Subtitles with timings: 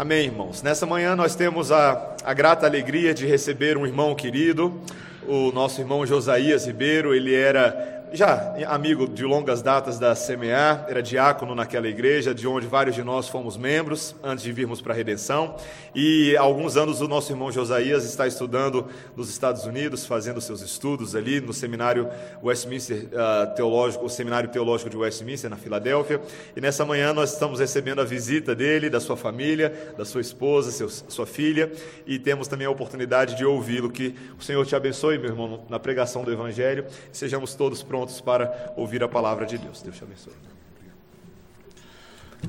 [0.00, 0.62] Amém, irmãos.
[0.62, 4.80] Nessa manhã nós temos a, a grata alegria de receber um irmão querido,
[5.28, 7.14] o nosso irmão Josias Ribeiro.
[7.14, 12.66] Ele era já amigo de longas datas da CMA, era diácono naquela igreja, de onde
[12.66, 15.56] vários de nós fomos membros antes de virmos para a redenção.
[15.94, 18.86] E há alguns anos o nosso irmão Josias está estudando
[19.16, 22.08] nos Estados Unidos, fazendo seus estudos ali no seminário
[22.42, 26.20] Westminster uh, Teológico, o Seminário Teológico de Westminster, na Filadélfia.
[26.56, 30.70] E nessa manhã nós estamos recebendo a visita dele, da sua família, da sua esposa,
[30.70, 31.70] seu, sua filha,
[32.06, 33.90] e temos também a oportunidade de ouvi-lo.
[33.90, 36.86] Que o Senhor te abençoe, meu irmão, na pregação do Evangelho.
[37.12, 39.82] Sejamos todos prontos para ouvir a palavra de Deus.
[39.82, 40.32] Deus te abençoe.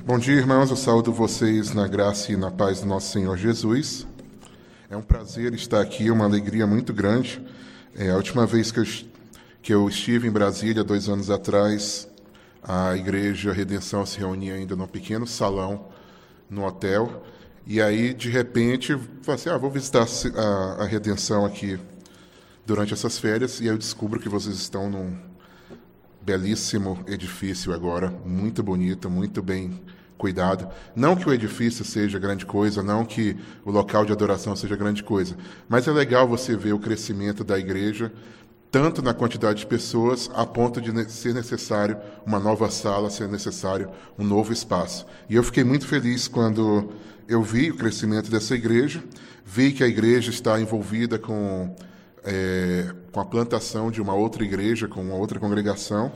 [0.06, 0.70] Bom dia, irmãos.
[0.70, 4.08] Eu saúdo vocês na graça e na paz do nosso Senhor Jesus.
[4.90, 7.42] É um prazer estar aqui, uma alegria muito grande.
[7.96, 8.86] É a última vez que eu,
[9.62, 12.08] que eu estive em Brasília, dois anos atrás,
[12.64, 15.88] a igreja Redenção se reunia ainda num pequeno salão
[16.50, 17.24] no hotel.
[17.68, 20.06] E aí, de repente, falei assim: ah, vou visitar
[20.36, 21.80] a, a Redenção aqui
[22.66, 23.60] durante essas férias.
[23.60, 25.18] E aí eu descubro que vocês estão num,
[26.22, 29.82] belíssimo edifício agora, muito bonito, muito bem
[30.18, 30.68] cuidado.
[30.96, 35.04] Não que o edifício seja grande coisa, não que o local de adoração seja grande
[35.04, 35.36] coisa,
[35.68, 38.14] mas é legal você ver o crescimento da igreja,
[38.70, 43.90] tanto na quantidade de pessoas, a ponto de ser necessário uma nova sala, ser necessário
[44.18, 45.08] um novo espaço.
[45.28, 46.92] E eu fiquei muito feliz quando
[47.28, 49.04] eu vi o crescimento dessa igreja,
[49.44, 51.76] vi que a igreja está envolvida com
[52.24, 56.12] é, com a plantação de uma outra igreja, com uma outra congregação,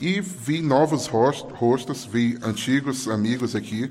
[0.00, 3.90] e vi novos rostos, vi antigos amigos aqui,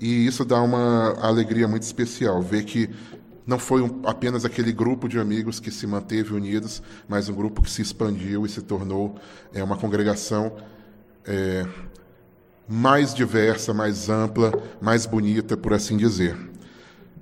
[0.00, 2.90] e isso dá uma alegria muito especial, ver que
[3.46, 7.62] não foi um, apenas aquele grupo de amigos que se manteve unidos, mas um grupo
[7.62, 9.16] que se expandiu e se tornou
[9.52, 10.52] é, uma congregação
[11.24, 11.66] é,
[12.68, 16.36] mais diversa, mais ampla, mais bonita, por assim dizer.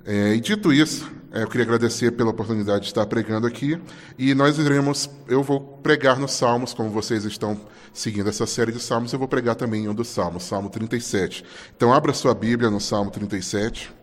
[0.05, 3.79] É, e dito isso, é, eu queria agradecer pela oportunidade de estar pregando aqui.
[4.17, 7.59] E nós iremos, eu vou pregar nos Salmos, como vocês estão
[7.93, 11.45] seguindo essa série de Salmos, eu vou pregar também em um dos Salmos, Salmo 37.
[11.75, 13.93] Então, abra sua Bíblia no Salmo 37.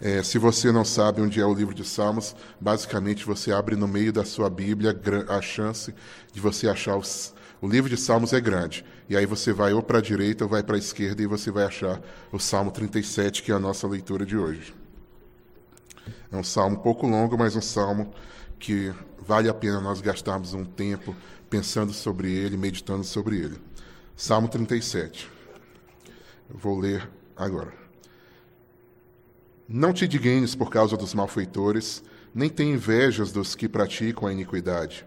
[0.00, 3.86] É, se você não sabe onde é o livro de Salmos, basicamente você abre no
[3.86, 5.94] meio da sua Bíblia, a chance
[6.32, 8.84] de você achar os, o livro de Salmos é grande.
[9.08, 11.50] E aí você vai ou para a direita ou vai para a esquerda e você
[11.50, 12.00] vai achar
[12.32, 14.81] o Salmo 37, que é a nossa leitura de hoje.
[16.32, 18.10] É um salmo um pouco longo, mas um salmo
[18.58, 21.14] que vale a pena nós gastarmos um tempo
[21.50, 23.58] pensando sobre ele, meditando sobre ele.
[24.16, 25.30] Salmo 37.
[26.48, 27.06] Eu vou ler
[27.36, 27.74] agora.
[29.68, 32.02] Não te dignes por causa dos malfeitores,
[32.34, 35.06] nem tenha invejas dos que praticam a iniquidade,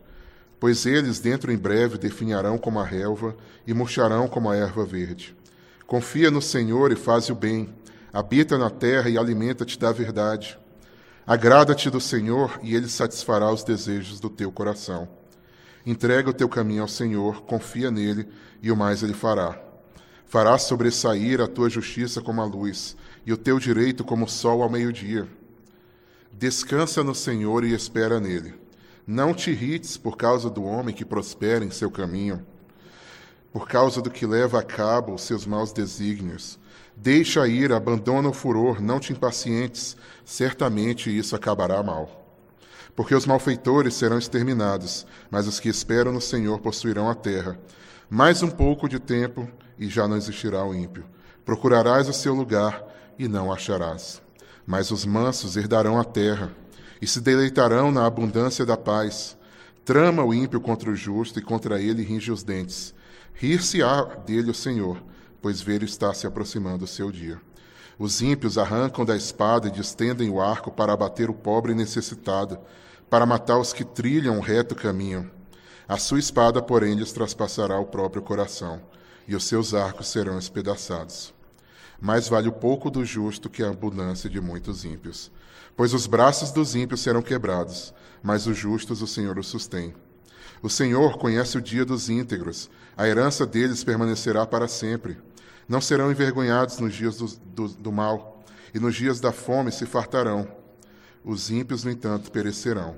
[0.59, 5.35] pois eles dentro em breve definharão como a relva e murcharão como a erva verde.
[5.87, 7.73] Confia no Senhor e faz o bem,
[8.13, 10.57] habita na terra e alimenta-te da verdade.
[11.27, 15.09] Agrada-te do Senhor e ele satisfará os desejos do teu coração.
[15.83, 18.27] Entrega o teu caminho ao Senhor, confia nele
[18.61, 19.59] e o mais ele fará.
[20.27, 24.61] Fará sobressair a tua justiça como a luz e o teu direito como o sol
[24.61, 25.27] ao meio-dia.
[26.31, 28.53] Descansa no Senhor e espera nele.
[29.07, 32.45] Não te irrites por causa do homem que prospera em seu caminho,
[33.51, 36.59] por causa do que leva a cabo os seus maus desígnios
[36.97, 42.25] Deixa a ira, abandona o furor, não te impacientes, certamente isso acabará mal.
[42.95, 47.59] Porque os malfeitores serão exterminados, mas os que esperam no Senhor possuirão a terra.
[48.09, 51.03] Mais um pouco de tempo e já não existirá o ímpio.
[51.43, 52.81] Procurarás o seu lugar
[53.19, 54.21] e não acharás.
[54.65, 56.49] Mas os mansos herdarão a terra
[57.01, 59.37] e se deleitarão na abundância da paz.
[59.83, 62.93] Trama o ímpio contra o justo e contra ele ringe os dentes.
[63.33, 64.97] Rir-se-á dele o Senhor
[65.45, 67.39] pois vê-lo está se aproximando o seu dia.
[67.99, 72.57] Os ímpios arrancam da espada e distendem o arco para abater o pobre e necessitado,
[73.11, 75.29] para matar os que trilham o reto caminho.
[75.87, 78.81] A sua espada, porém, lhes traspassará o próprio coração,
[79.27, 81.31] e os seus arcos serão espedaçados.
[82.01, 85.31] Mais vale o pouco do justo que a abundância de muitos ímpios.
[85.77, 87.93] Pois os braços dos ímpios serão quebrados,
[88.23, 89.93] mas os justos o Senhor os sustém.
[90.59, 92.67] O Senhor conhece o dia dos íntegros,
[92.97, 95.17] a herança deles permanecerá para sempre.
[95.67, 99.85] Não serão envergonhados nos dias do, do, do mal, e nos dias da fome se
[99.85, 100.47] fartarão.
[101.23, 102.97] Os ímpios, no entanto, perecerão,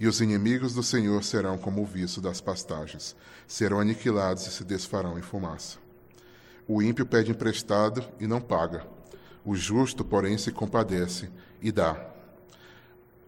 [0.00, 3.16] e os inimigos do Senhor serão como o viço das pastagens,
[3.46, 5.78] serão aniquilados e se desfarão em fumaça.
[6.66, 8.86] O ímpio pede emprestado e não paga,
[9.44, 12.08] o justo, porém, se compadece e dá.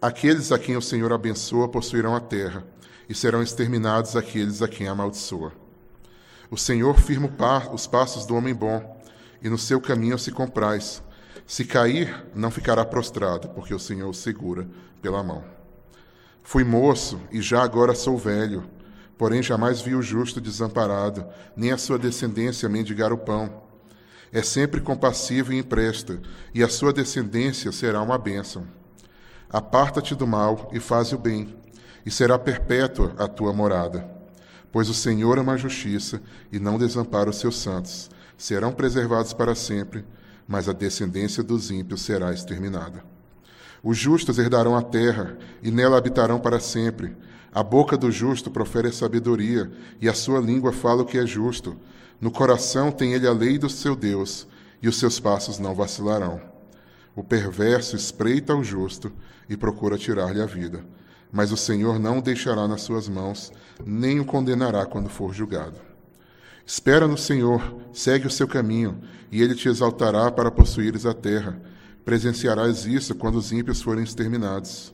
[0.00, 2.64] Aqueles a quem o Senhor abençoa possuirão a terra,
[3.08, 5.52] e serão exterminados aqueles a quem amaldiçoa.
[6.50, 7.30] O Senhor firma
[7.72, 9.00] os passos do homem bom,
[9.40, 11.00] e no seu caminho se compraz.
[11.46, 14.66] Se cair, não ficará prostrado, porque o Senhor o segura
[15.00, 15.44] pela mão.
[16.42, 18.68] Fui moço e já agora sou velho,
[19.16, 21.24] porém jamais vi o justo desamparado,
[21.54, 23.62] nem a sua descendência mendigar o pão.
[24.32, 26.20] É sempre compassivo e empresta,
[26.52, 28.66] e a sua descendência será uma bênção.
[29.48, 31.56] Aparta-te do mal e faze o bem,
[32.04, 34.19] e será perpétua a tua morada.
[34.72, 36.22] Pois o Senhor ama a justiça
[36.52, 38.10] e não desampara os seus santos.
[38.36, 40.04] Serão preservados para sempre,
[40.46, 43.04] mas a descendência dos ímpios será exterminada.
[43.82, 47.16] Os justos herdarão a terra e nela habitarão para sempre.
[47.52, 49.70] A boca do justo profere a sabedoria
[50.00, 51.76] e a sua língua fala o que é justo.
[52.20, 54.46] No coração tem ele a lei do seu Deus
[54.82, 56.40] e os seus passos não vacilarão.
[57.16, 59.10] O perverso espreita o justo
[59.48, 60.84] e procura tirar-lhe a vida.
[61.32, 63.52] Mas o Senhor não o deixará nas suas mãos,
[63.84, 65.78] nem o condenará quando for julgado.
[66.66, 69.00] Espera no Senhor, segue o seu caminho,
[69.30, 71.60] e ele te exaltará para possuires a terra.
[72.04, 74.92] Presenciarás isso quando os ímpios forem exterminados.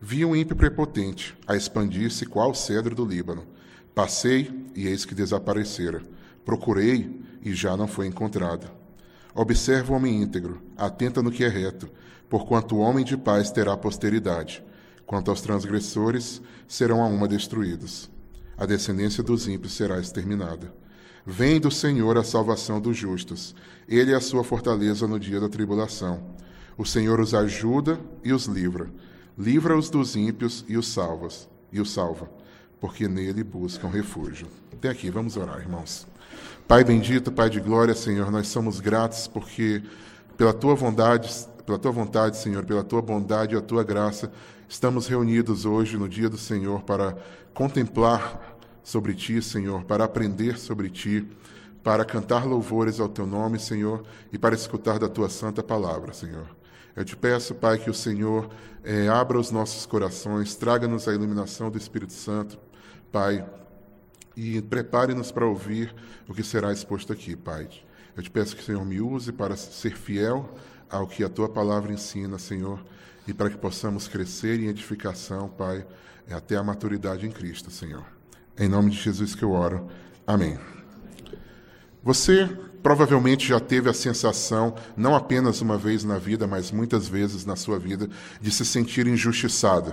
[0.00, 3.44] Vi um ímpio prepotente a expandir-se qual cedro do Líbano.
[3.94, 6.02] Passei e eis que desaparecera.
[6.44, 8.70] Procurei e já não foi encontrado.
[9.34, 11.88] Observa o homem íntegro, atenta no que é reto,
[12.28, 14.62] porquanto o homem de paz terá posteridade.
[15.06, 18.10] Quanto aos transgressores, serão a uma destruídos.
[18.58, 20.74] A descendência dos ímpios será exterminada.
[21.24, 23.54] Vem do Senhor a salvação dos justos.
[23.88, 26.22] Ele é a sua fortaleza no dia da tribulação.
[26.76, 28.90] O Senhor os ajuda e os livra.
[29.38, 32.30] Livra-os dos ímpios e os salvas, e os salva,
[32.80, 34.46] porque nele buscam refúgio.
[34.72, 36.06] Até aqui, vamos orar, irmãos.
[36.66, 39.82] Pai bendito, Pai de glória, Senhor, nós somos gratos porque
[40.36, 41.28] pela tua vontade,
[41.64, 44.30] pela tua vontade, Senhor, pela tua bondade e a tua graça,
[44.68, 47.16] estamos reunidos hoje no dia do Senhor para
[47.54, 51.26] contemplar sobre ti, Senhor, para aprender sobre ti,
[51.82, 56.46] para cantar louvores ao teu nome, Senhor, e para escutar da tua santa palavra, Senhor.
[56.94, 58.48] Eu te peço, Pai, que o Senhor
[58.82, 62.58] eh, abra os nossos corações, traga-nos a iluminação do Espírito Santo,
[63.12, 63.46] Pai,
[64.36, 65.94] e prepare-nos para ouvir
[66.28, 67.68] o que será exposto aqui, Pai.
[68.16, 70.48] Eu te peço que o Senhor me use para ser fiel
[70.88, 72.82] ao que a tua palavra ensina, Senhor,
[73.26, 75.86] e para que possamos crescer em edificação, Pai,
[76.30, 78.04] até a maturidade em Cristo, Senhor.
[78.58, 79.88] Em nome de Jesus que eu oro.
[80.26, 80.58] Amém.
[82.02, 82.48] Você
[82.82, 87.56] provavelmente já teve a sensação, não apenas uma vez na vida, mas muitas vezes na
[87.56, 88.08] sua vida,
[88.40, 89.92] de se sentir injustiçado.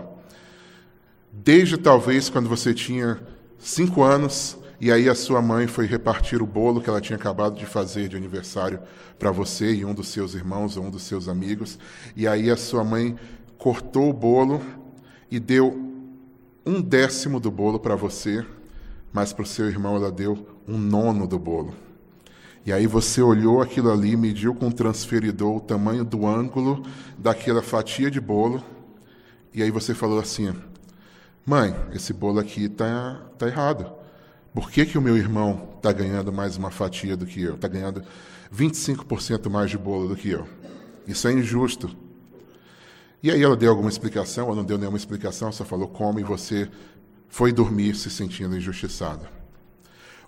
[1.32, 3.20] Desde talvez quando você tinha
[3.58, 7.56] cinco anos e aí a sua mãe foi repartir o bolo que ela tinha acabado
[7.56, 8.80] de fazer de aniversário
[9.18, 11.80] para você e um dos seus irmãos ou um dos seus amigos.
[12.16, 13.16] E aí a sua mãe
[13.58, 14.62] cortou o bolo
[15.32, 15.92] e deu
[16.66, 18.46] um décimo do bolo para você,
[19.12, 21.74] mas para o seu irmão ela deu um nono do bolo.
[22.66, 26.84] E aí você olhou aquilo ali, mediu com o transferidor o tamanho do ângulo
[27.18, 28.64] daquela fatia de bolo,
[29.54, 30.54] e aí você falou assim:
[31.46, 34.03] Mãe, esse bolo aqui tá, tá errado.
[34.54, 37.56] Por que, que o meu irmão está ganhando mais uma fatia do que eu?
[37.56, 38.04] Está ganhando
[38.56, 40.48] 25% mais de bolo do que eu.
[41.08, 41.90] Isso é injusto.
[43.22, 46.24] E aí ela deu alguma explicação, ou não deu nenhuma explicação, só falou como e
[46.24, 46.70] você
[47.28, 49.26] foi dormir se sentindo injustiçado.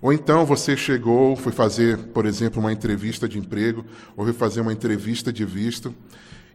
[0.02, 3.84] Ou então você chegou, foi fazer, por exemplo, uma entrevista de emprego,
[4.16, 5.94] ou foi fazer uma entrevista de visto,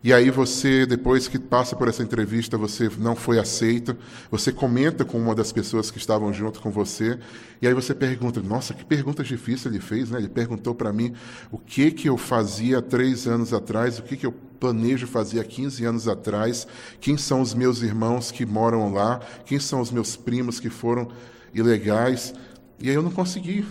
[0.04, 3.96] e aí você, depois que passa por essa entrevista, você não foi aceito,
[4.32, 7.20] você comenta com uma das pessoas que estavam junto com você,
[7.62, 10.18] e aí você pergunta, nossa, que pergunta difícil ele fez, né?
[10.18, 11.14] Ele perguntou para mim
[11.52, 15.44] o que que eu fazia três anos atrás, o que que eu planejo fazer há
[15.44, 16.68] 15 anos atrás,
[17.00, 21.10] quem são os meus irmãos que moram lá, quem são os meus primos que foram
[21.54, 22.34] ilegais,
[22.80, 23.66] e aí eu não consegui.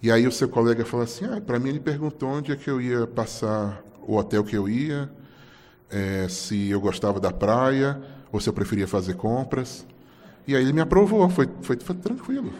[0.00, 2.68] E aí o seu colega fala assim, ah, para mim ele perguntou onde é que
[2.68, 5.10] eu ia passar o hotel que eu ia,
[5.90, 8.00] é, se eu gostava da praia,
[8.32, 9.84] ou se eu preferia fazer compras.
[10.46, 12.52] E aí ele me aprovou, foi, foi, foi tranquilo.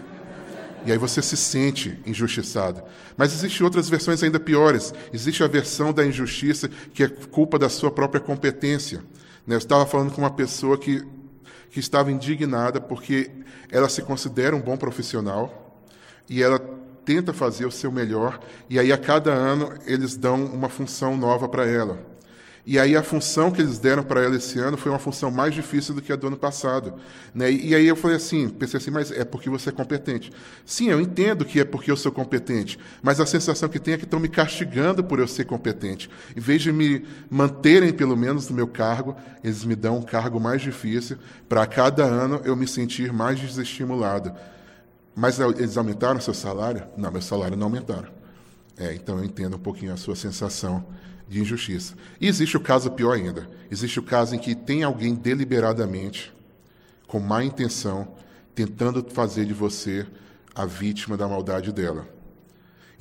[0.84, 2.82] E aí você se sente injustiçado.
[3.16, 4.94] Mas existem outras versões ainda piores.
[5.12, 8.98] Existe a versão da injustiça que é culpa da sua própria competência.
[9.46, 9.54] Né?
[9.54, 11.04] Eu estava falando com uma pessoa que,
[11.70, 13.30] que estava indignada porque
[13.70, 15.82] ela se considera um bom profissional
[16.28, 16.60] e ela
[17.06, 21.48] tenta fazer o seu melhor, e aí a cada ano eles dão uma função nova
[21.48, 22.16] para ela.
[22.66, 25.54] E aí a função que eles deram para ela esse ano foi uma função mais
[25.54, 26.94] difícil do que a do ano passado.
[27.32, 27.48] Né?
[27.52, 30.32] E aí eu falei assim, pensei assim, mas é porque você é competente.
[30.64, 33.96] Sim, eu entendo que é porque eu sou competente, mas a sensação que tem é
[33.96, 36.10] que estão me castigando por eu ser competente.
[36.36, 40.40] Em vez de me manterem pelo menos no meu cargo, eles me dão um cargo
[40.40, 44.32] mais difícil para cada ano eu me sentir mais desestimulado.
[45.16, 46.87] Mas eles aumentaram seu salário?
[46.94, 48.11] Não, meu salário não aumentaram.
[48.76, 50.85] É, então eu entendo um pouquinho a sua sensação
[51.26, 51.94] de injustiça.
[52.20, 53.49] E existe o caso pior ainda.
[53.70, 56.35] Existe o caso em que tem alguém deliberadamente,
[57.06, 58.08] com má intenção,
[58.54, 60.06] tentando fazer de você
[60.54, 62.06] a vítima da maldade dela.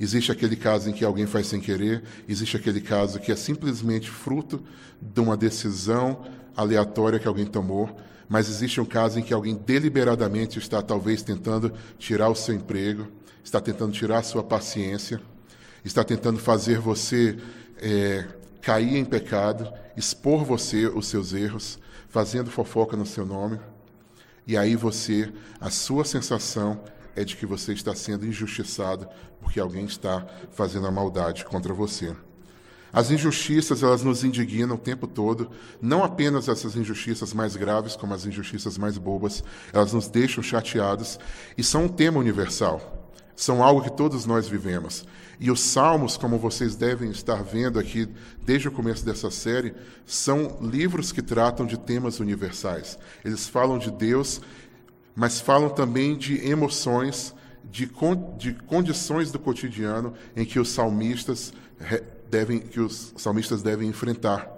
[0.00, 4.10] Existe aquele caso em que alguém faz sem querer, existe aquele caso que é simplesmente
[4.10, 4.62] fruto
[5.00, 6.24] de uma decisão
[6.56, 7.94] aleatória que alguém tomou,
[8.28, 13.06] mas existe um caso em que alguém deliberadamente está talvez tentando tirar o seu emprego,
[13.42, 15.20] está tentando tirar a sua paciência,
[15.84, 17.38] está tentando fazer você
[17.78, 18.26] é,
[18.60, 21.78] cair em pecado, expor você os seus erros,
[22.08, 23.60] fazendo fofoca no seu nome.
[24.46, 26.80] E aí você, a sua sensação
[27.14, 29.08] é de que você está sendo injustiçado
[29.40, 32.14] porque alguém está fazendo a maldade contra você.
[32.92, 35.50] As injustiças, elas nos indignam o tempo todo,
[35.80, 41.18] não apenas essas injustiças mais graves, como as injustiças mais bobas, elas nos deixam chateados
[41.58, 45.04] e são um tema universal, são algo que todos nós vivemos.
[45.38, 48.08] E os salmos, como vocês devem estar vendo aqui
[48.42, 49.74] desde o começo dessa série,
[50.06, 52.98] são livros que tratam de temas universais.
[53.22, 54.40] Eles falam de Deus,
[55.14, 57.34] mas falam também de emoções,
[57.70, 61.52] de, con de condições do cotidiano em que os salmistas
[62.30, 64.50] devem, que os salmistas devem enfrentar.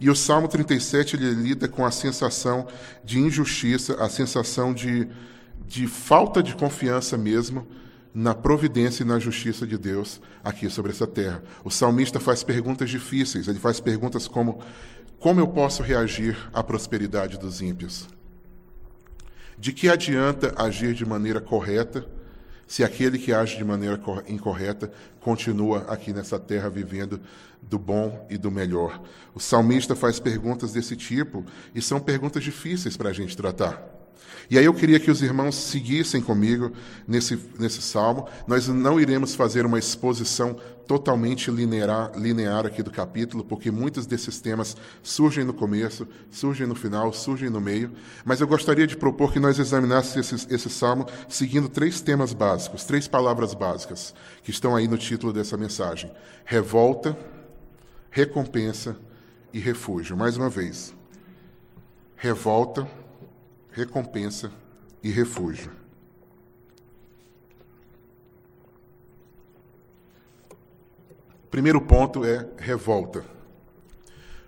[0.00, 2.66] E o Salmo 37 ele lida com a sensação
[3.04, 5.08] de injustiça, a sensação de,
[5.66, 7.66] de falta de confiança mesmo
[8.12, 11.42] na providência e na justiça de Deus aqui sobre essa terra.
[11.64, 14.60] O salmista faz perguntas difíceis, ele faz perguntas como:
[15.18, 18.08] como eu posso reagir à prosperidade dos ímpios?
[19.58, 22.06] De que adianta agir de maneira correta
[22.74, 24.90] se aquele que age de maneira incorreta
[25.20, 27.20] continua aqui nessa terra vivendo
[27.62, 29.00] do bom e do melhor.
[29.32, 33.80] O salmista faz perguntas desse tipo e são perguntas difíceis para a gente tratar.
[34.50, 36.72] E aí eu queria que os irmãos seguissem comigo
[37.06, 38.26] nesse, nesse salmo.
[38.44, 44.40] Nós não iremos fazer uma exposição totalmente linear, linear aqui do capítulo, porque muitos desses
[44.40, 47.92] temas surgem no começo, surgem no final, surgem no meio.
[48.24, 52.84] Mas eu gostaria de propor que nós examinássemos esse, esse salmo seguindo três temas básicos,
[52.84, 56.10] três palavras básicas, que estão aí no título dessa mensagem:
[56.44, 57.16] revolta,
[58.10, 58.96] recompensa
[59.52, 60.16] e refúgio.
[60.16, 60.94] Mais uma vez.
[62.16, 62.88] Revolta,
[63.70, 64.50] recompensa
[65.02, 65.83] e refúgio.
[71.54, 73.24] Primeiro ponto é revolta.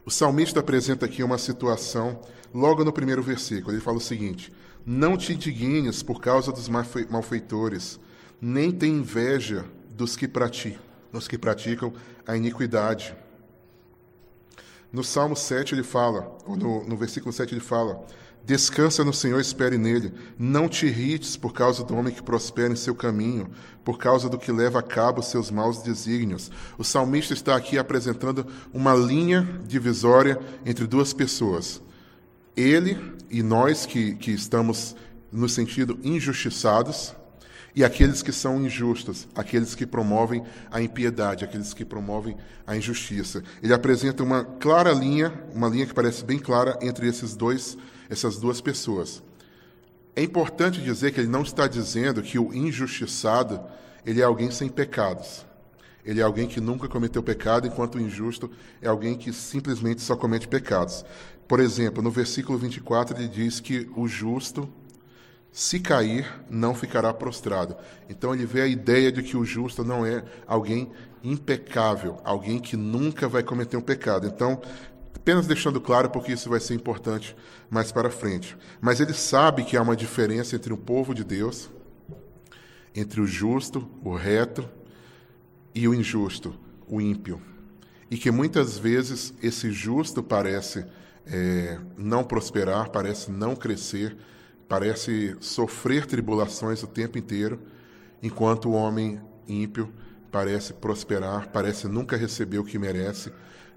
[0.05, 2.21] O salmista apresenta aqui uma situação
[2.53, 3.73] logo no primeiro versículo.
[3.73, 4.53] Ele fala o seguinte:
[4.85, 8.01] Não te indignes por causa dos malfeitores,
[8.41, 10.83] nem tem inveja dos que praticam,
[11.13, 11.93] dos que praticam
[12.27, 13.15] a iniquidade.
[14.93, 18.05] No Salmo 7 ele fala, no, no versículo 7 ele fala:
[18.47, 20.12] Descansa no Senhor, espere nele.
[20.38, 23.50] Não te irrites por causa do homem que prospera em seu caminho,
[23.85, 26.49] por causa do que leva a cabo seus maus desígnios.
[26.79, 31.83] O salmista está aqui apresentando uma linha divisória entre duas pessoas.
[32.57, 32.97] Ele
[33.29, 34.95] e nós que, que estamos
[35.33, 37.17] no sentido injustiçados,
[37.75, 43.43] e aqueles que são injustos, aqueles que promovem a impiedade, aqueles que promovem a injustiça.
[43.61, 47.76] Ele apresenta uma clara linha, uma linha que parece bem clara entre esses dois
[48.09, 49.23] essas duas pessoas.
[50.15, 53.61] É importante dizer que ele não está dizendo que o injustiçado
[54.05, 55.45] ele é alguém sem pecados.
[56.05, 58.49] Ele é alguém que nunca cometeu pecado, enquanto o injusto
[58.81, 61.05] é alguém que simplesmente só comete pecados.
[61.49, 64.69] Por exemplo, no versículo 24 ele diz que o justo,
[65.51, 67.77] se cair, não ficará prostrado.
[68.09, 70.93] Então ele vê a ideia de que o justo não é alguém
[71.25, 74.29] impecável, alguém que nunca vai cometer um pecado.
[74.29, 74.61] Então,
[75.26, 77.37] Apenas deixando claro, porque isso vai ser importante
[77.68, 78.56] mais para frente.
[78.80, 81.68] Mas ele sabe que há uma diferença entre o povo de Deus,
[82.95, 84.68] entre o justo, o reto,
[85.75, 86.54] e o injusto,
[86.87, 87.42] o ímpio.
[88.09, 90.87] E que muitas vezes esse justo parece
[91.26, 94.16] é, não prosperar, parece não crescer,
[94.68, 97.59] parece sofrer tribulações o tempo inteiro,
[98.23, 99.92] enquanto o homem ímpio
[100.30, 103.33] parece prosperar, parece nunca receber o que merece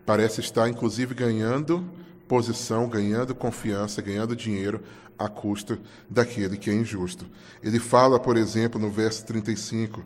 [0.09, 1.87] parece estar, inclusive, ganhando
[2.27, 4.81] posição, ganhando confiança, ganhando dinheiro
[5.19, 5.77] à custa
[6.09, 7.27] daquele que é injusto.
[7.61, 10.03] Ele fala, por exemplo, no verso 35,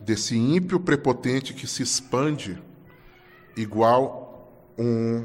[0.00, 2.60] desse ímpio prepotente que se expande
[3.56, 5.24] igual um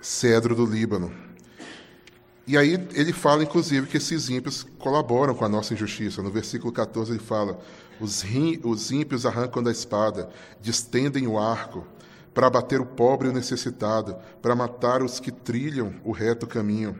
[0.00, 1.12] cedro do Líbano.
[2.46, 6.22] E aí ele fala, inclusive, que esses ímpios colaboram com a nossa injustiça.
[6.22, 7.60] No versículo 14 ele fala:
[8.00, 8.24] os,
[8.64, 11.86] os ímpios arrancam da espada, distendem o arco,
[12.36, 16.94] para abater o pobre e o necessitado, para matar os que trilham o reto caminho.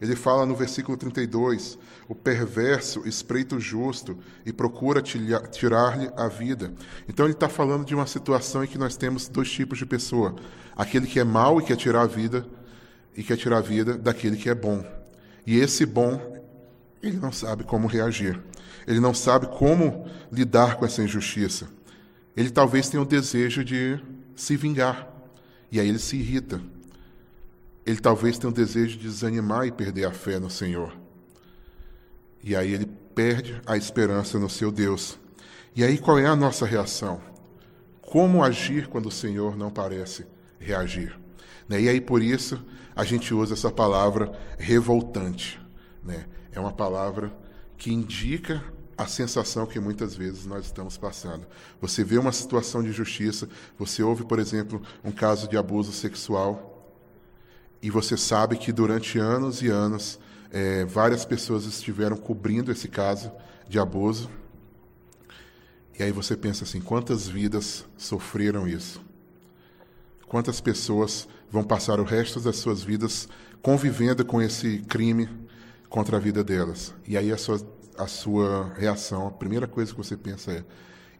[0.00, 1.76] Ele fala no versículo 32:
[2.08, 4.16] o perverso espreita o justo
[4.46, 6.72] e procura tirar-lhe a vida.
[7.08, 10.36] Então ele está falando de uma situação em que nós temos dois tipos de pessoa:
[10.76, 12.46] aquele que é mau e quer tirar a vida,
[13.16, 14.86] e quer tirar a vida daquele que é bom.
[15.44, 16.40] E esse bom,
[17.02, 18.40] ele não sabe como reagir.
[18.86, 21.66] Ele não sabe como lidar com essa injustiça.
[22.36, 24.00] Ele talvez tenha o desejo de
[24.42, 25.08] se vingar.
[25.70, 26.60] E aí ele se irrita.
[27.86, 30.92] Ele talvez tenha o desejo de desanimar e perder a fé no Senhor.
[32.42, 35.18] E aí ele perde a esperança no seu Deus.
[35.76, 37.20] E aí qual é a nossa reação?
[38.00, 40.26] Como agir quando o Senhor não parece
[40.58, 41.18] reagir?
[41.68, 41.82] Né?
[41.82, 42.62] E aí por isso
[42.94, 45.60] a gente usa essa palavra revoltante.
[46.02, 46.26] Né?
[46.50, 47.32] É uma palavra
[47.78, 48.62] que indica
[49.02, 51.46] a sensação que muitas vezes nós estamos passando.
[51.80, 56.68] Você vê uma situação de justiça, você ouve, por exemplo, um caso de abuso sexual,
[57.82, 60.18] e você sabe que durante anos e anos
[60.50, 63.32] é, várias pessoas estiveram cobrindo esse caso
[63.68, 64.30] de abuso.
[65.98, 69.00] E aí você pensa assim: quantas vidas sofreram isso?
[70.28, 73.28] Quantas pessoas vão passar o resto das suas vidas
[73.60, 75.28] convivendo com esse crime
[75.88, 76.94] contra a vida delas?
[77.06, 77.60] E aí a sua,
[78.02, 80.64] a sua reação, a primeira coisa que você pensa é: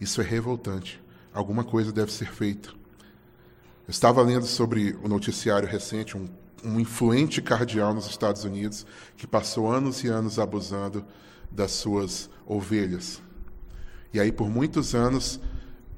[0.01, 1.03] isso é revoltante.
[1.33, 2.69] Alguma coisa deve ser feita.
[2.69, 6.29] Eu estava lendo sobre o noticiário recente, um
[6.65, 8.87] um influente cardeal nos Estados Unidos
[9.17, 11.05] que passou anos e anos abusando
[11.51, 13.21] das suas ovelhas.
[14.15, 15.41] E aí, por muitos anos,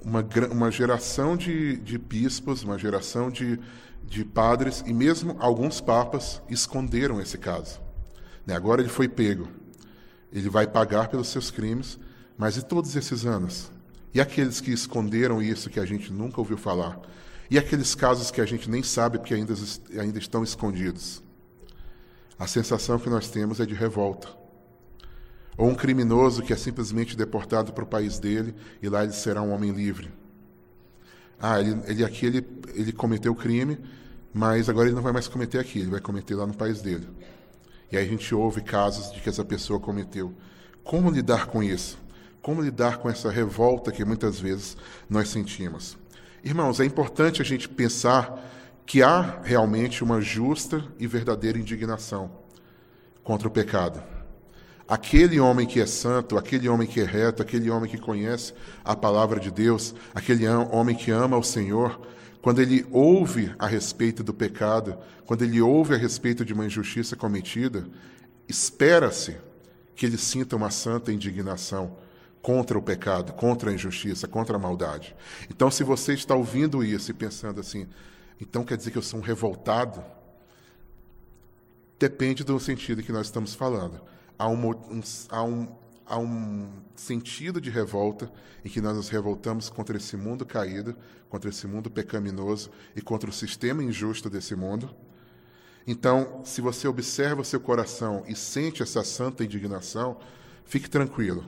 [0.03, 3.59] uma, uma geração de, de bispos, uma geração de,
[4.05, 7.81] de padres e mesmo alguns papas esconderam esse caso.
[8.47, 8.55] Né?
[8.55, 9.49] Agora ele foi pego.
[10.35, 11.99] Ele vai pagar pelos seus crimes,
[12.37, 13.71] mas e todos esses anos?
[14.13, 17.01] E aqueles que esconderam isso que a gente nunca ouviu falar?
[17.49, 19.55] E aqueles casos que a gente nem sabe porque ainda,
[19.97, 21.23] ainda estão escondidos?
[22.37, 24.29] A sensação que nós temos é de revolta.
[25.57, 29.41] Ou um criminoso que é simplesmente deportado para o país dele e lá ele será
[29.41, 30.11] um homem livre.
[31.41, 33.79] Ah, ele, ele aqui ele, ele cometeu o crime,
[34.33, 37.07] mas agora ele não vai mais cometer aqui, ele vai cometer lá no país dele.
[37.91, 40.33] E aí a gente ouve casos de que essa pessoa cometeu.
[40.83, 41.99] Como lidar com isso?
[42.43, 44.77] Como lidar com essa revolta que muitas vezes
[45.09, 45.97] nós sentimos?
[46.43, 48.39] Irmãos, é importante a gente pensar
[48.85, 52.31] que há realmente uma justa e verdadeira indignação
[53.23, 54.03] contra o pecado.
[54.87, 58.53] Aquele homem que é santo, aquele homem que é reto, aquele homem que conhece
[58.85, 61.99] a palavra de Deus, aquele homem que ama o Senhor,
[62.45, 67.17] quando ele ouve a respeito do pecado, quando ele ouve a respeito de uma injustiça
[67.17, 67.89] cometida,
[68.47, 69.39] espera-se
[69.97, 71.97] que ele sinta uma santa indignação
[72.43, 75.17] contra o pecado, contra a injustiça, contra a maldade.
[75.49, 77.89] Então, se você está ouvindo isso e pensando assim,
[78.39, 80.05] então quer dizer que eu sou um revoltado?
[81.99, 84.03] Depende do sentido que nós estamos falando.
[84.39, 84.75] Há um,
[85.31, 85.67] há um,
[86.07, 88.31] há um sentido de revolta
[88.65, 90.97] em que nós nos revoltamos contra esse mundo caído,
[91.29, 94.95] contra esse mundo pecaminoso e contra o sistema injusto desse mundo.
[95.87, 100.19] Então, se você observa o seu coração e sente essa santa indignação,
[100.65, 101.45] fique tranquilo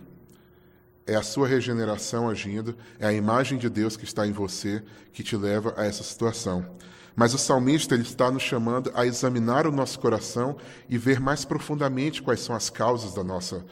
[1.07, 5.23] é a sua regeneração agindo, é a imagem de Deus que está em você que
[5.23, 6.67] te leva a essa situação.
[7.15, 10.57] Mas o salmista ele está nos chamando a examinar o nosso coração
[10.89, 13.65] e ver mais profundamente quais são as causas da nossa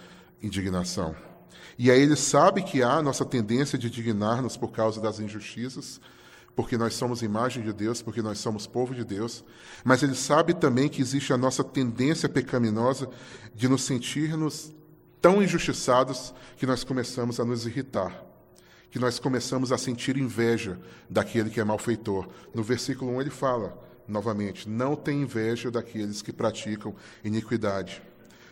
[0.44, 1.14] indignação.
[1.78, 6.00] E aí ele sabe que há nossa tendência de indignar-nos por causa das injustiças,
[6.54, 9.44] porque nós somos imagem de Deus, porque nós somos povo de Deus,
[9.82, 13.08] mas ele sabe também que existe a nossa tendência pecaminosa
[13.54, 14.72] de nos sentirmos
[15.20, 18.24] tão injustiçados que nós começamos a nos irritar,
[18.88, 20.78] que nós começamos a sentir inveja
[21.10, 22.28] daquele que é malfeitor.
[22.54, 23.76] No versículo 1 ele fala,
[24.06, 28.00] novamente, não tem inveja daqueles que praticam iniquidade.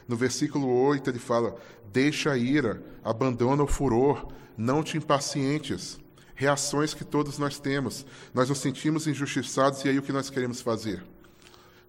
[0.08, 1.56] No versículo 8 ele fala:
[1.92, 5.98] Deixa a ira, abandona o furor, não te impacientes.
[6.34, 8.04] Reações que todos nós temos.
[8.34, 11.04] Nós nos sentimos injustiçados e aí o que nós queremos fazer?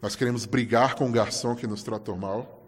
[0.02, 2.68] Nós queremos brigar com o garçom que nos tratou mal.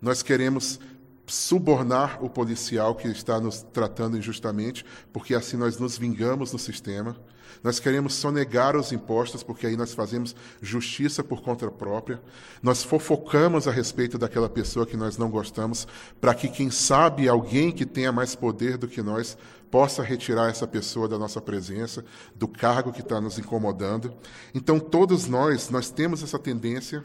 [0.00, 0.78] Nós queremos
[1.26, 7.16] subornar o policial que está nos tratando injustamente, porque assim nós nos vingamos no sistema.
[7.62, 12.20] Nós queremos sonegar os impostos, porque aí nós fazemos justiça por conta própria.
[12.62, 15.86] Nós fofocamos a respeito daquela pessoa que nós não gostamos,
[16.20, 19.36] para que, quem sabe, alguém que tenha mais poder do que nós
[19.70, 24.12] possa retirar essa pessoa da nossa presença, do cargo que está nos incomodando.
[24.54, 27.04] Então, todos nós, nós temos essa tendência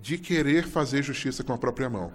[0.00, 2.12] de querer fazer justiça com a própria mão.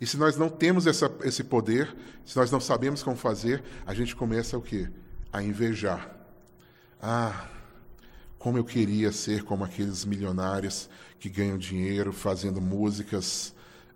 [0.00, 3.94] E se nós não temos essa, esse poder, se nós não sabemos como fazer, a
[3.94, 4.88] gente começa o quê?
[5.32, 6.21] A invejar.
[7.04, 7.48] Ah,
[8.38, 10.88] como eu queria ser como aqueles milionários
[11.18, 13.52] que ganham dinheiro fazendo músicas,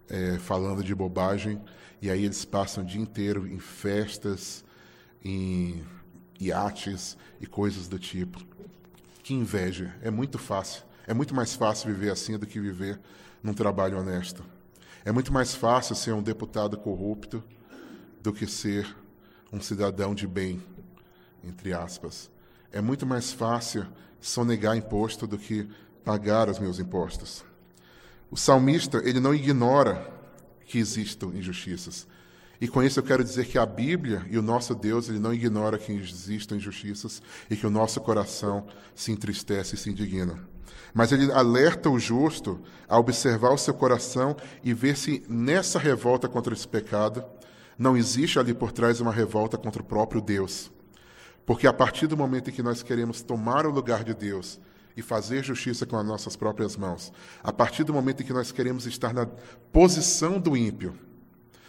[0.09, 1.63] é, falando de bobagem,
[2.03, 4.65] e aí eles passam o dia inteiro em festas,
[5.25, 5.85] em
[6.41, 8.41] iates e coisas do tipo.
[9.23, 9.95] Que inveja!
[10.03, 10.83] É muito fácil.
[11.07, 12.99] É muito mais fácil viver assim do que viver
[13.41, 14.45] num trabalho honesto.
[15.05, 17.41] É muito mais fácil ser um deputado corrupto
[18.21, 18.97] do que ser
[19.53, 20.61] um cidadão de bem,
[21.45, 22.35] entre aspas.
[22.77, 23.87] É muito mais fácil
[24.21, 25.67] sonegar imposto do que
[26.05, 27.43] pagar os meus impostos.
[28.31, 30.07] O salmista, ele não ignora
[30.67, 32.07] que existam injustiças.
[32.61, 35.33] E com isso eu quero dizer que a Bíblia e o nosso Deus, ele não
[35.33, 40.39] ignora que existam injustiças e que o nosso coração se entristece e se indigna.
[40.93, 46.29] Mas ele alerta o justo a observar o seu coração e ver se nessa revolta
[46.29, 47.25] contra esse pecado
[47.79, 50.76] não existe ali por trás uma revolta contra o próprio Deus.
[51.47, 54.59] Porque a partir do momento em que nós queremos tomar o lugar de Deus
[54.97, 58.51] e fazer justiça com as nossas próprias mãos, a partir do momento em que nós
[58.51, 59.27] queremos estar na
[59.73, 60.99] posição do ímpio,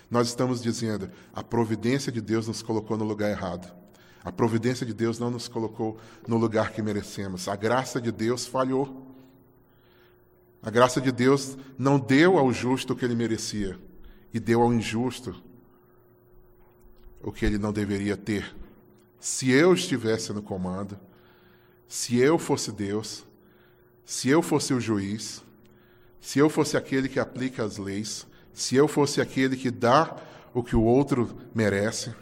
[0.10, 3.72] nós estamos dizendo: a providência de Deus nos colocou no lugar errado.
[4.24, 7.48] A providência de Deus não nos colocou no lugar que merecemos.
[7.48, 9.06] A graça de Deus falhou.
[10.62, 13.80] A graça de Deus não deu ao justo o que ele merecia
[14.34, 15.36] e deu ao injusto
[17.22, 18.54] o que ele não deveria ter.
[19.20, 21.00] Se eu estivesse no comando,
[21.88, 23.26] se eu fosse Deus,
[24.06, 25.44] se eu fosse o juiz,
[26.20, 30.16] se eu fosse aquele que aplica as leis, se eu fosse aquele que dá
[30.54, 32.14] o que o outro merece,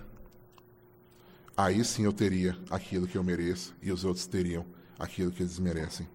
[1.55, 4.65] aí sim eu teria aquilo que eu mereço e os outros teriam
[4.99, 6.07] aquilo que eles merecem.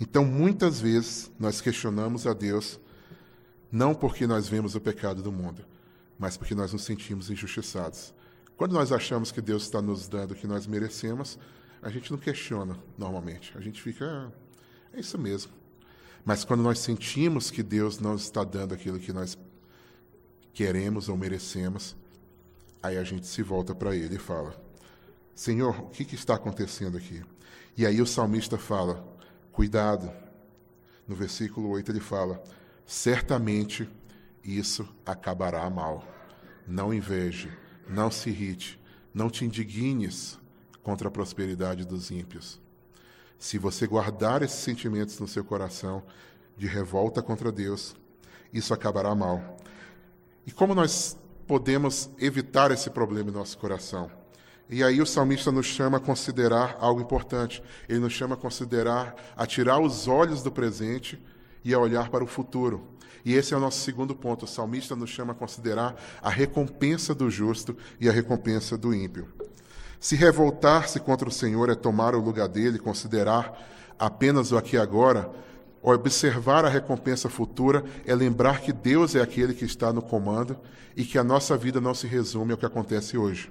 [0.00, 2.78] Então, muitas vezes, nós questionamos a Deus
[3.70, 5.64] não porque nós vemos o pecado do mundo,
[6.18, 8.14] mas porque nós nos sentimos injustiçados.
[8.58, 11.38] Quando nós achamos que Deus está nos dando o que nós merecemos,
[11.80, 13.56] a gente não questiona normalmente.
[13.56, 14.32] A gente fica, ah,
[14.92, 15.52] é isso mesmo.
[16.24, 19.38] Mas quando nós sentimos que Deus não está dando aquilo que nós
[20.52, 21.94] queremos ou merecemos,
[22.82, 24.60] aí a gente se volta para Ele e fala:
[25.36, 27.22] Senhor, o que, que está acontecendo aqui?
[27.76, 29.06] E aí o salmista fala:
[29.52, 30.10] Cuidado.
[31.06, 32.42] No versículo 8 ele fala:
[32.84, 33.88] Certamente
[34.42, 36.04] isso acabará mal.
[36.66, 37.56] Não inveje
[37.88, 38.78] não se irrite,
[39.12, 40.38] não te indignes
[40.82, 42.60] contra a prosperidade dos ímpios.
[43.38, 46.02] Se você guardar esses sentimentos no seu coração
[46.56, 47.94] de revolta contra Deus,
[48.52, 49.58] isso acabará mal.
[50.46, 54.10] E como nós podemos evitar esse problema em nosso coração?
[54.70, 57.62] E aí o salmista nos chama a considerar algo importante.
[57.88, 61.22] Ele nos chama a considerar, a tirar os olhos do presente
[61.64, 62.86] e a olhar para o futuro.
[63.24, 64.44] E esse é o nosso segundo ponto.
[64.44, 69.28] O salmista nos chama a considerar a recompensa do justo e a recompensa do ímpio.
[70.00, 73.58] Se revoltar-se contra o Senhor é tomar o lugar dele, considerar
[73.98, 75.30] apenas o aqui e agora,
[75.82, 80.56] observar a recompensa futura é lembrar que Deus é aquele que está no comando
[80.96, 83.50] e que a nossa vida não se resume ao que acontece hoje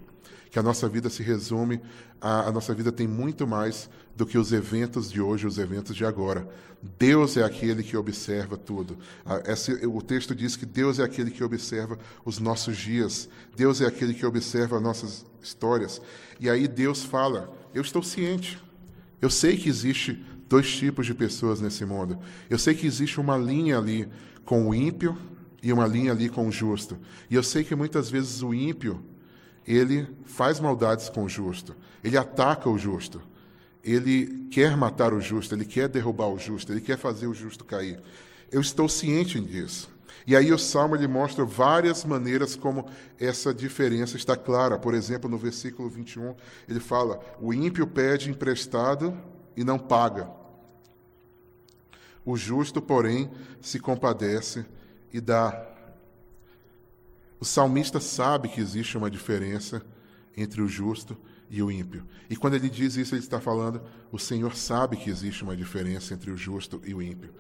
[0.50, 1.82] que a nossa vida se resume,
[2.22, 5.96] a, a, nossa vida tem muito mais do que os eventos de hoje, os eventos
[5.96, 6.48] de agora.
[6.98, 8.98] Deus é aquele que observa tudo.
[9.46, 13.86] esse, o texto diz que Deus é aquele que observa os nossos dias, Deus é
[13.86, 16.02] aquele que observa as nossas histórias.
[16.40, 18.62] E aí Deus fala: Eu estou ciente,
[19.22, 22.18] eu sei que existe dois tipos de pessoas nesse mundo.
[22.50, 24.08] Eu sei que existe uma linha ali
[24.46, 25.18] com o ímpio
[25.62, 26.98] e uma linha ali com o justo.
[27.30, 29.04] E eu sei que muitas vezes o ímpio
[29.68, 33.22] ele faz maldades com o justo, ele ataca o justo,
[33.84, 37.66] ele quer matar o justo, ele quer derrubar o justo, ele quer fazer o justo
[37.66, 38.00] cair.
[38.52, 39.90] Eu estou ciente disso.
[40.26, 42.86] E aí o Salmo ele mostra várias maneiras como
[43.18, 44.78] essa diferença está clara.
[44.78, 46.36] Por exemplo, no versículo 21,
[46.68, 49.18] ele fala: "O ímpio pede emprestado
[49.56, 50.30] e não paga.
[52.26, 54.66] O justo, porém, se compadece
[55.14, 55.77] e dá
[57.40, 59.86] o salmista sabe que existe uma diferença
[60.36, 61.18] entre o justo
[61.50, 62.06] e o ímpio.
[62.30, 66.14] E quando ele diz isso, ele está falando: o Senhor sabe que existe uma diferença
[66.14, 67.34] entre o justo e o ímpio.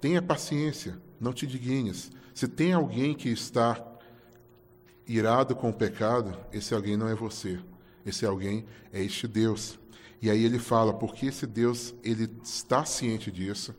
[0.00, 2.10] Tenha paciência, não te dignes.
[2.34, 3.80] Se tem alguém que está
[5.06, 7.58] irado com o pecado, esse alguém não é você.
[8.04, 9.78] Esse alguém é este Deus.
[10.20, 13.74] E aí ele fala, porque esse Deus, ele está ciente disso,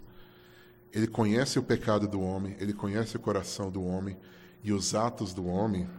[0.92, 4.18] ele conhece o pecado do homem, ele conhece o coração do homem,
[4.64, 5.90] e os atos do homem,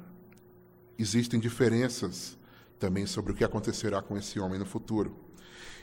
[0.99, 2.39] existem diferenças
[2.79, 5.15] também sobre o que acontecerá com esse homem no futuro.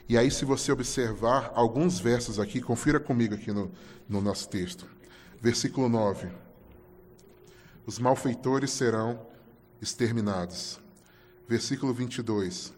[0.08, 3.70] E aí, se você observar alguns versos aqui, confira comigo aqui no,
[4.08, 4.86] no nosso texto.
[5.40, 6.28] Versículo 9:
[7.86, 9.24] Os malfeitores serão
[9.80, 10.80] exterminados.
[11.48, 12.72] Versículo 22: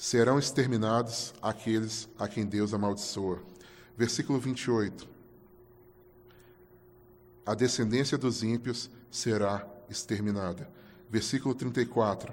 [0.00, 3.42] serão exterminados aqueles a quem Deus amaldiçoa.
[3.94, 5.06] Versículo 28.
[7.44, 10.68] A descendência dos ímpios será exterminada.
[11.10, 12.32] Versículo 34.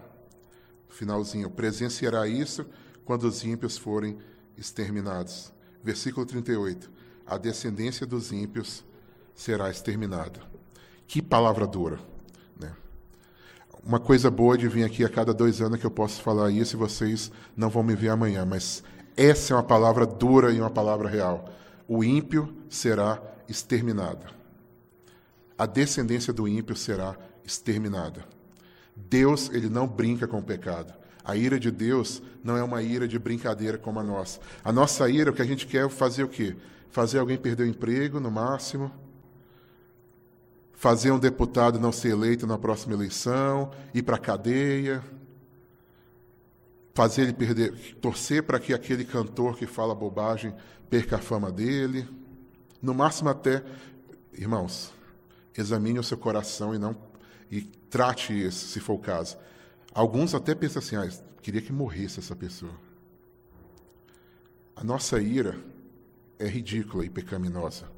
[0.90, 1.50] Finalzinho.
[1.50, 2.66] Presenciará isso
[3.04, 4.18] quando os ímpios forem
[4.58, 5.52] exterminados.
[5.84, 6.90] Versículo 38.
[7.26, 8.86] A descendência dos ímpios
[9.34, 10.42] será exterminada.
[11.08, 12.00] Que palavra dura.
[12.60, 12.72] Né?
[13.84, 16.76] Uma coisa boa de vir aqui a cada dois anos que eu posso falar isso
[16.76, 18.84] e vocês não vão me ver amanhã, mas
[19.16, 21.50] essa é uma palavra dura e uma palavra real.
[21.88, 24.37] O ímpio será exterminado.
[25.58, 28.26] A descendência do ímpio será exterminada.
[28.96, 30.94] Deus, ele não brinca com o pecado.
[31.24, 34.40] A ira de Deus não é uma ira de brincadeira como a nossa.
[34.64, 36.56] A nossa ira, o que a gente quer é fazer o quê?
[36.90, 38.92] Fazer alguém perder o emprego, no máximo,
[40.74, 45.04] fazer um deputado não ser eleito na próxima eleição, ir para a cadeia,
[46.94, 50.54] fazer ele perder, torcer para que aquele cantor que fala bobagem
[50.90, 52.08] perca a fama dele.
[52.82, 53.64] No máximo até,
[54.34, 54.94] irmãos,
[55.58, 56.96] examine o seu coração e não
[57.50, 59.38] e trate isso, se for o caso.
[59.94, 61.10] Alguns até pensam assim, ah,
[61.42, 62.74] queria que morresse essa pessoa.
[64.76, 65.58] A nossa ira
[66.38, 67.90] é ridícula e pecaminosa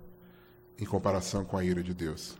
[0.79, 2.37] em comparação com a ira de Deus.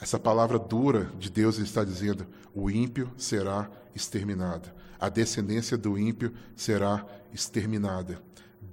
[0.00, 6.32] Essa palavra dura de Deus está dizendo: o ímpio será exterminado, a descendência do ímpio
[6.56, 8.22] será exterminada.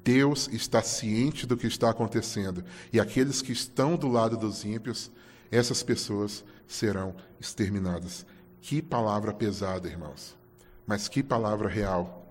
[0.04, 5.12] Deus está ciente do que está acontecendo e aqueles que estão do lado dos ímpios,
[5.52, 8.26] essas pessoas serão exterminadas.
[8.62, 10.38] Que palavra pesada, irmãos,
[10.86, 12.26] mas que palavra real.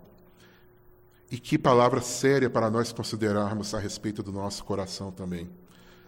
[1.30, 5.48] E que palavra séria para nós considerarmos a respeito do nosso coração também.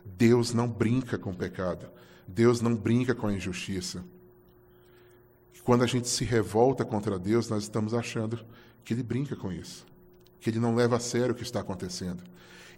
[0.05, 1.91] Deus não brinca com o pecado.
[2.27, 4.05] Deus não brinca com a injustiça.
[5.65, 8.45] Quando a gente se revolta contra Deus, nós estamos achando
[8.83, 9.87] que Ele brinca com isso,
[10.41, 12.25] que Ele não leva a sério o que está acontecendo.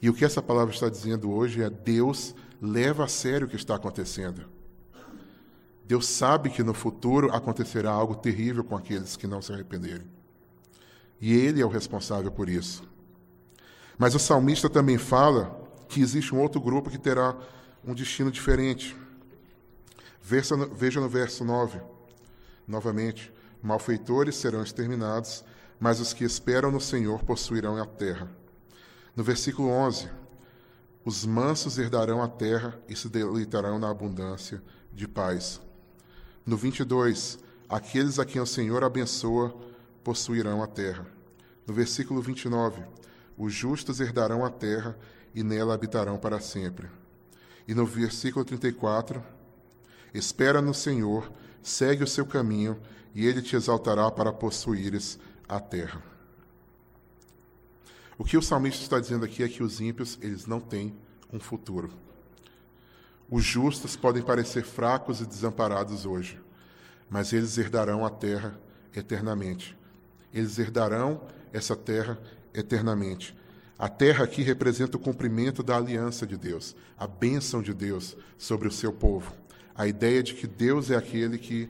[0.00, 3.56] E o que essa palavra está dizendo hoje é: Deus leva a sério o que
[3.56, 4.44] está acontecendo.
[5.84, 10.06] Deus sabe que no futuro acontecerá algo terrível com aqueles que não se arrependerem.
[11.20, 12.84] E Ele é o responsável por isso.
[13.98, 17.36] Mas o salmista também fala que existe um outro grupo que terá
[17.84, 18.96] um destino diferente.
[20.22, 21.80] Veja no verso 9,
[22.66, 25.44] novamente: malfeitores serão exterminados,
[25.80, 28.30] mas os que esperam no Senhor possuirão a terra.
[29.16, 30.08] No versículo 11:
[31.04, 34.62] os mansos herdarão a terra e se deleitarão na abundância
[34.92, 35.60] de paz.
[36.46, 37.38] No 22,
[37.68, 39.54] aqueles a quem o Senhor abençoa
[40.04, 41.06] possuirão a terra.
[41.66, 42.82] No versículo 29,
[43.36, 44.96] os justos herdarão a terra
[45.34, 46.88] e nela habitarão para sempre.
[47.66, 49.22] E no versículo 34,
[50.14, 52.78] Espera no Senhor, segue o seu caminho,
[53.14, 56.11] e ele te exaltará para possuíres a terra.
[58.18, 60.94] O que o salmista está dizendo aqui é que os ímpios, eles não têm
[61.32, 61.90] um futuro.
[63.30, 66.38] Os justos podem parecer fracos e desamparados hoje,
[67.08, 68.58] mas eles herdarão a terra
[68.94, 69.76] eternamente.
[70.32, 71.22] Eles herdarão
[71.52, 72.18] essa terra
[72.52, 73.36] eternamente.
[73.78, 78.68] A terra aqui representa o cumprimento da aliança de Deus, a bênção de Deus sobre
[78.68, 79.32] o seu povo
[79.74, 81.68] a ideia de que Deus é aquele que,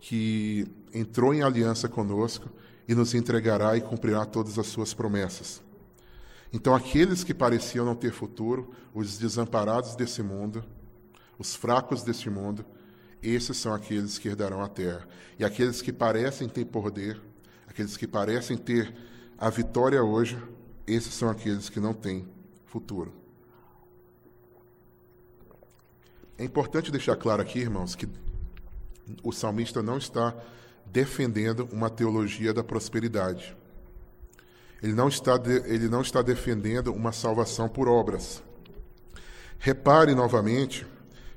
[0.00, 2.48] que entrou em aliança conosco
[2.88, 5.62] e nos entregará e cumprirá todas as suas promessas.
[6.52, 10.64] Então, aqueles que pareciam não ter futuro, os desamparados desse mundo,
[11.38, 12.64] os fracos deste mundo,
[13.22, 15.06] esses são aqueles que herdarão a terra.
[15.38, 17.20] E aqueles que parecem ter poder,
[17.66, 18.94] aqueles que parecem ter
[19.36, 20.40] a vitória hoje,
[20.86, 22.26] esses são aqueles que não têm
[22.64, 23.12] futuro.
[26.38, 28.08] É importante deixar claro aqui, irmãos, que
[29.22, 30.34] o salmista não está
[30.92, 33.56] defendendo uma teologia da prosperidade.
[34.82, 38.42] Ele não está, de, ele não está defendendo uma salvação por obras.
[39.58, 40.86] Repare novamente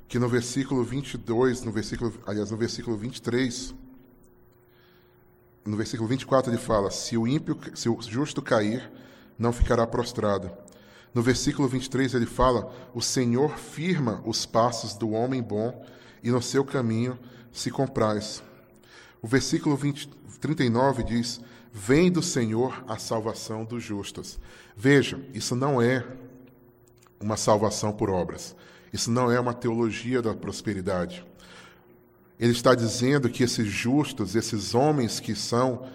[0.06, 3.74] que no versículo 22, no versículo, aliás, no versículo 23,
[5.64, 8.90] no versículo 24 ele fala: Se o ímpio, se o justo cair,
[9.38, 10.50] não ficará prostrado.
[11.14, 15.84] No versículo 23 ele fala: O Senhor firma os passos do homem bom
[16.22, 17.18] e no seu caminho
[17.50, 18.42] se compraz.
[19.22, 20.08] O versículo 20,
[20.40, 21.40] 39 diz:
[21.72, 24.38] Vem do Senhor a salvação dos justos.
[24.76, 26.04] Veja, isso não é
[27.20, 28.56] uma salvação por obras.
[28.92, 31.24] Isso não é uma teologia da prosperidade.
[32.38, 35.86] Ele está dizendo que esses justos, esses homens que são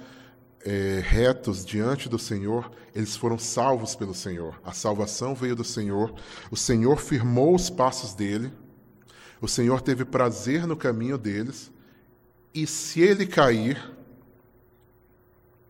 [0.63, 4.59] é, retos diante do Senhor, eles foram salvos pelo Senhor.
[4.63, 6.13] A salvação veio do Senhor,
[6.49, 8.53] o Senhor firmou os passos dele,
[9.41, 11.71] o Senhor teve prazer no caminho deles,
[12.55, 13.91] e se ele cair,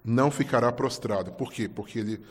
[0.03, 1.31] não ficará prostrado.
[1.31, 1.67] Por quê?
[1.67, 2.21] Porque ele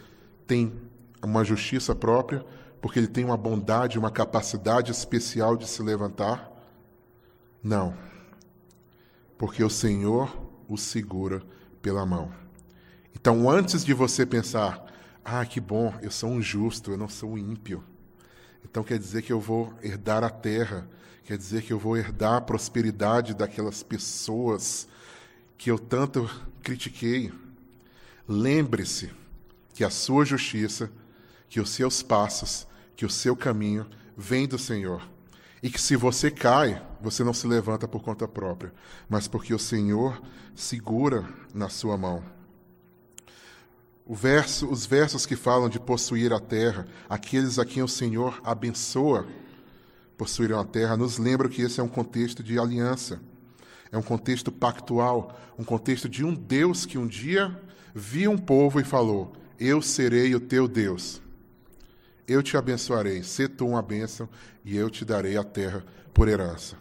[0.47, 0.73] tem
[1.21, 2.47] uma justiça própria,
[2.81, 6.53] porque ele tem uma bondade, uma capacidade especial de se levantar?
[7.61, 7.95] Não.
[9.37, 11.43] Porque o Senhor o segura
[11.83, 12.33] pela mão.
[13.15, 14.87] Então, antes de você pensar,
[15.25, 17.83] ah, que bom, eu sou um justo, eu não sou um ímpio.
[18.65, 20.89] Então quer dizer que eu vou herdar a terra,
[21.25, 24.87] quer dizer que eu vou herdar a prosperidade daquelas pessoas
[25.57, 26.29] que eu tanto
[26.63, 27.33] critiquei.
[28.29, 29.11] Lembre-se
[29.73, 30.91] que a sua justiça,
[31.49, 35.03] que os seus passos, que o seu caminho vem do Senhor.
[35.63, 38.73] E que se você cai, você não se levanta por conta própria,
[39.09, 40.23] mas porque o Senhor
[40.55, 42.23] segura na sua mão.
[44.07, 49.27] Verso, os versos que falam de possuir a terra, aqueles a quem o Senhor abençoa
[50.17, 53.21] possuirão a terra, nos lembram que esse é um contexto de aliança,
[53.91, 57.57] é um contexto pactual, um contexto de um Deus que um dia
[57.95, 61.23] viu um povo e falou: Eu serei o teu Deus.
[62.27, 64.29] Eu te abençoarei, se tu uma bênção,
[64.65, 66.77] e eu te darei a terra por herança.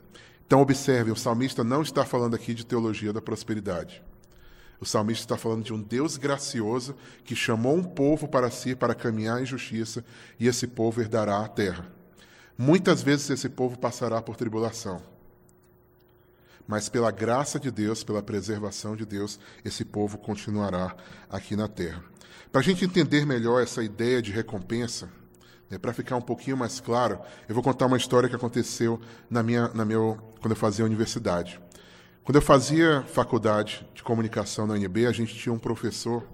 [0.45, 4.01] Então, observe, o salmista não está falando aqui de teologia da prosperidade.
[4.79, 8.95] O salmista está falando de um Deus gracioso que chamou um povo para si para
[8.95, 10.03] caminhar em justiça,
[10.39, 11.91] e esse povo herdará a terra.
[12.57, 15.01] Muitas vezes esse povo passará por tribulação.
[16.67, 20.95] Mas pela graça de Deus, pela preservação de Deus, esse povo continuará
[21.29, 22.03] aqui na terra.
[22.51, 25.09] Para a gente entender melhor essa ideia de recompensa,
[25.69, 29.41] né, para ficar um pouquinho mais claro, eu vou contar uma história que aconteceu na
[29.41, 31.59] minha, na meu, quando eu fazia universidade.
[32.23, 36.25] Quando eu fazia faculdade de comunicação na UNB, a gente tinha um professor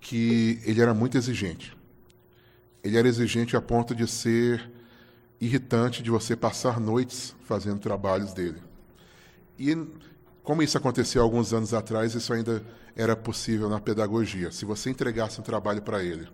[0.00, 1.76] que ele era muito exigente.
[2.82, 4.70] Ele era exigente a ponto de ser
[5.40, 8.62] irritante de você passar noites fazendo trabalhos dele.
[9.58, 9.76] E
[10.42, 12.62] como isso aconteceu alguns anos atrás, isso ainda
[12.94, 14.52] era possível na pedagogia.
[14.52, 16.28] Se você entregasse um trabalho para ele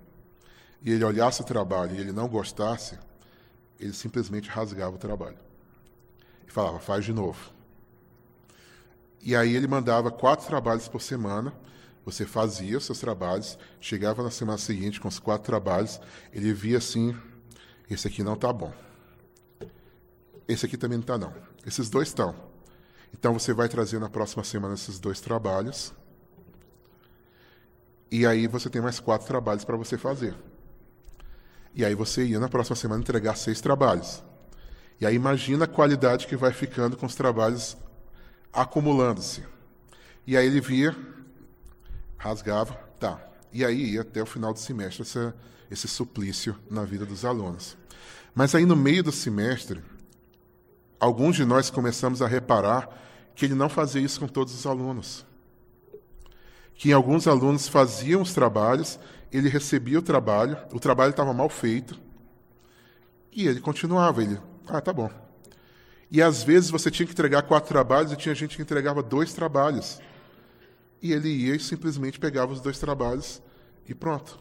[0.82, 2.98] e ele olhasse o trabalho e ele não gostasse,
[3.78, 5.38] ele simplesmente rasgava o trabalho.
[6.46, 7.52] E falava, faz de novo.
[9.22, 11.52] E aí ele mandava quatro trabalhos por semana,
[12.04, 16.00] você fazia os seus trabalhos, chegava na semana seguinte com os quatro trabalhos,
[16.32, 17.14] ele via assim,
[17.88, 18.72] esse aqui não está bom.
[20.50, 21.32] Esse aqui também não está não.
[21.64, 22.34] Esses dois estão.
[23.14, 25.92] Então você vai trazer na próxima semana esses dois trabalhos.
[28.10, 30.34] E aí você tem mais quatro trabalhos para você fazer.
[31.72, 34.24] E aí você ia na próxima semana entregar seis trabalhos.
[35.00, 37.76] E aí imagina a qualidade que vai ficando com os trabalhos
[38.52, 39.44] acumulando-se.
[40.26, 40.96] E aí ele via,
[42.18, 43.24] rasgava, tá.
[43.52, 45.32] E aí ia até o final do semestre essa,
[45.70, 47.76] esse suplício na vida dos alunos.
[48.34, 49.80] Mas aí no meio do semestre,
[51.00, 52.88] alguns de nós começamos a reparar
[53.34, 55.24] que ele não fazia isso com todos os alunos.
[56.74, 58.98] Que alguns alunos faziam os trabalhos
[59.32, 61.98] ele recebia o trabalho, o trabalho estava mal feito,
[63.32, 64.22] e ele continuava.
[64.22, 65.10] Ele, ah, tá bom.
[66.10, 69.32] E às vezes você tinha que entregar quatro trabalhos e tinha gente que entregava dois
[69.32, 70.00] trabalhos.
[71.00, 73.40] E ele ia e simplesmente pegava os dois trabalhos
[73.88, 74.38] e pronto.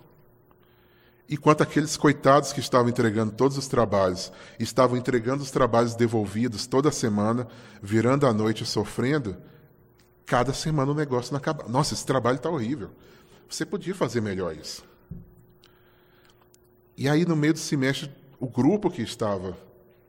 [1.30, 6.92] Enquanto aqueles coitados que estavam entregando todos os trabalhos, estavam entregando os trabalhos devolvidos toda
[6.92, 7.48] semana,
[7.84, 9.38] virando a noite sofrendo,
[10.26, 11.68] cada semana o negócio não acaba.
[11.68, 12.90] Nossa, esse trabalho está horrível.
[13.48, 14.84] Você podia fazer melhor isso.
[16.98, 19.56] E aí, no meio do semestre, o grupo que estava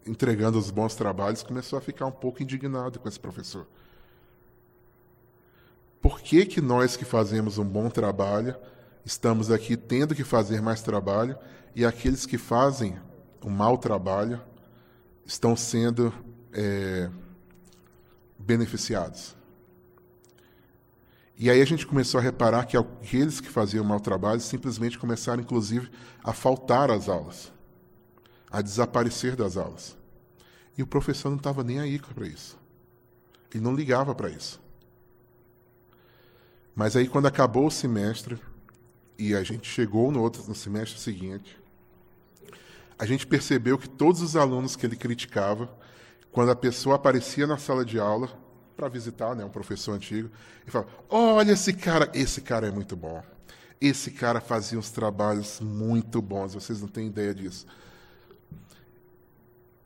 [0.06, 3.66] entregando os bons trabalhos começou a ficar um pouco indignado com esse professor.
[6.00, 8.56] Por que, que nós que fazemos um bom trabalho
[9.05, 11.39] estamos aqui tendo que fazer mais trabalho
[11.75, 12.99] e aqueles que fazem
[13.45, 14.41] um mau trabalho
[15.25, 16.13] estão sendo
[16.53, 17.11] é,
[18.39, 19.37] beneficiados?
[21.43, 25.43] E aí a gente começou a reparar que aqueles que faziam mau trabalho simplesmente começaram,
[25.43, 25.91] inclusive,
[26.23, 27.51] a faltar às aulas,
[28.51, 29.97] a desaparecer das aulas.
[30.77, 32.59] E o professor não estava nem aí para isso.
[33.55, 34.61] Ele não ligava para isso.
[36.75, 38.39] Mas aí, quando acabou o semestre,
[39.20, 41.54] e a gente chegou no outro no semestre seguinte,
[42.98, 45.70] a gente percebeu que todos os alunos que ele criticava,
[46.33, 48.30] quando a pessoa aparecia na sala de aula,
[48.74, 50.30] para visitar, né, um professor antigo,
[50.66, 53.23] e fala: Olha esse cara, esse cara é muito bom.
[53.79, 57.66] Esse cara fazia uns trabalhos muito bons, vocês não têm ideia disso.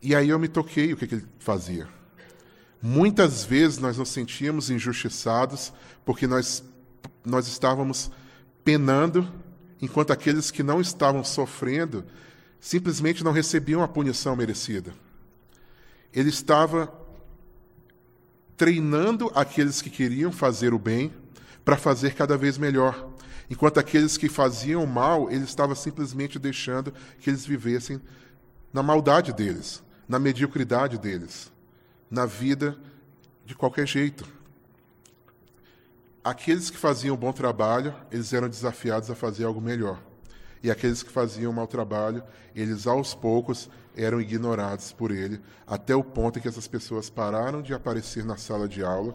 [0.01, 1.89] E aí eu me toquei o que, que ele fazia.
[2.81, 5.73] Muitas vezes nós nos sentíamos injustiçados
[6.05, 6.63] porque nós,
[7.25, 8.13] nós estávamos
[8.65, 9.31] penando,
[9.81, 12.05] enquanto aqueles que não estavam sofrendo
[12.59, 14.95] simplesmente não recebiam a punição merecida.
[16.13, 16.91] Ele estava
[18.57, 21.13] treinando aqueles que queriam fazer o bem
[21.63, 23.11] para fazer cada vez melhor.
[23.51, 28.01] Enquanto aqueles que faziam mal, ele estava simplesmente deixando que eles vivessem
[28.73, 31.53] na maldade deles, na mediocridade deles,
[32.11, 32.79] na vida
[33.45, 34.27] de qualquer jeito.
[36.25, 40.01] Aqueles que faziam bom trabalho, eles eram desafiados a fazer algo melhor.
[40.63, 42.25] E aqueles que faziam mau trabalho,
[42.57, 47.61] eles aos poucos eram ignorados por ele, até o ponto em que essas pessoas pararam
[47.61, 49.15] de aparecer na sala de aula,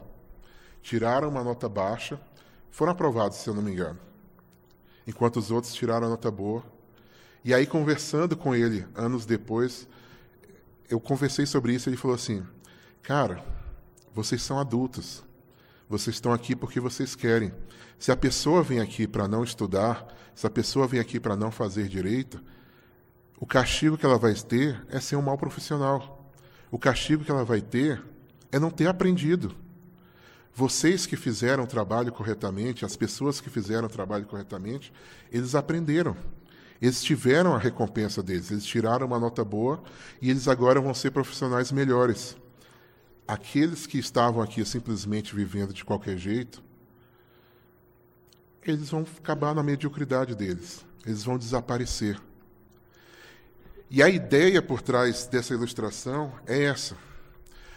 [0.83, 2.21] tiraram uma nota baixa,
[2.69, 3.99] foram aprovados, se eu não me engano,
[5.07, 6.63] enquanto os outros tiraram a nota boa.
[7.43, 9.87] E aí, conversando com ele anos depois,
[10.87, 12.45] eu conversei sobre isso e ele falou assim:
[13.01, 13.43] Cara,
[14.13, 15.27] vocês são adultos.
[15.89, 17.51] Vocês estão aqui porque vocês querem.
[17.97, 21.49] Se a pessoa vem aqui para não estudar, se a pessoa vem aqui para não
[21.49, 22.39] fazer direito,
[23.39, 26.31] o castigo que ela vai ter é ser um mau profissional.
[26.69, 27.99] O castigo que ela vai ter
[28.51, 29.55] é não ter aprendido.
[30.53, 34.93] Vocês que fizeram o trabalho corretamente, as pessoas que fizeram o trabalho corretamente,
[35.31, 36.15] eles aprenderam.
[36.79, 39.81] Eles tiveram a recompensa deles, eles tiraram uma nota boa
[40.21, 42.37] e eles agora vão ser profissionais melhores.
[43.29, 46.63] Aqueles que estavam aqui simplesmente vivendo de qualquer jeito,
[48.65, 52.19] eles vão acabar na mediocridade deles, eles vão desaparecer.
[53.87, 56.97] E a ideia por trás dessa ilustração é essa.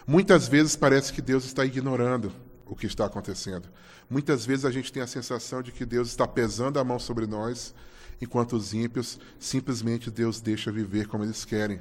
[0.06, 2.32] Muitas vezes parece que Deus está ignorando
[2.64, 3.68] o que está acontecendo.
[4.08, 7.26] Muitas vezes a gente tem a sensação de que Deus está pesando a mão sobre
[7.26, 7.74] nós,
[8.22, 11.78] enquanto os ímpios simplesmente Deus deixa viver como eles querem.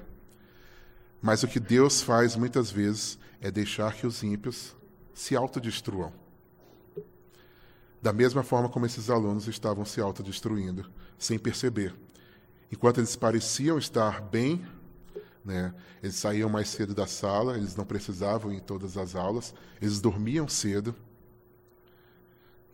[1.21, 4.75] Mas o que Deus faz muitas vezes é deixar que os ímpios
[5.13, 6.11] se autodestruam.
[8.01, 11.93] Da mesma forma como esses alunos estavam se autodestruindo, sem perceber.
[12.71, 14.65] Enquanto eles pareciam estar bem,
[15.45, 19.53] né, eles saíam mais cedo da sala, eles não precisavam ir em todas as aulas,
[19.79, 20.95] eles dormiam cedo.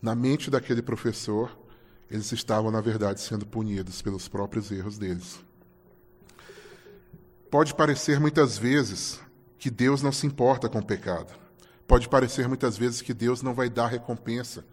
[0.00, 1.58] Na mente daquele professor,
[2.10, 5.40] eles estavam, na verdade, sendo punidos pelos próprios erros deles.
[7.50, 9.20] Pode parecer muitas vezes
[9.58, 11.32] que Deus não se importa com o pecado.
[11.86, 14.64] Pode parecer muitas vezes que Deus não vai dar recompensa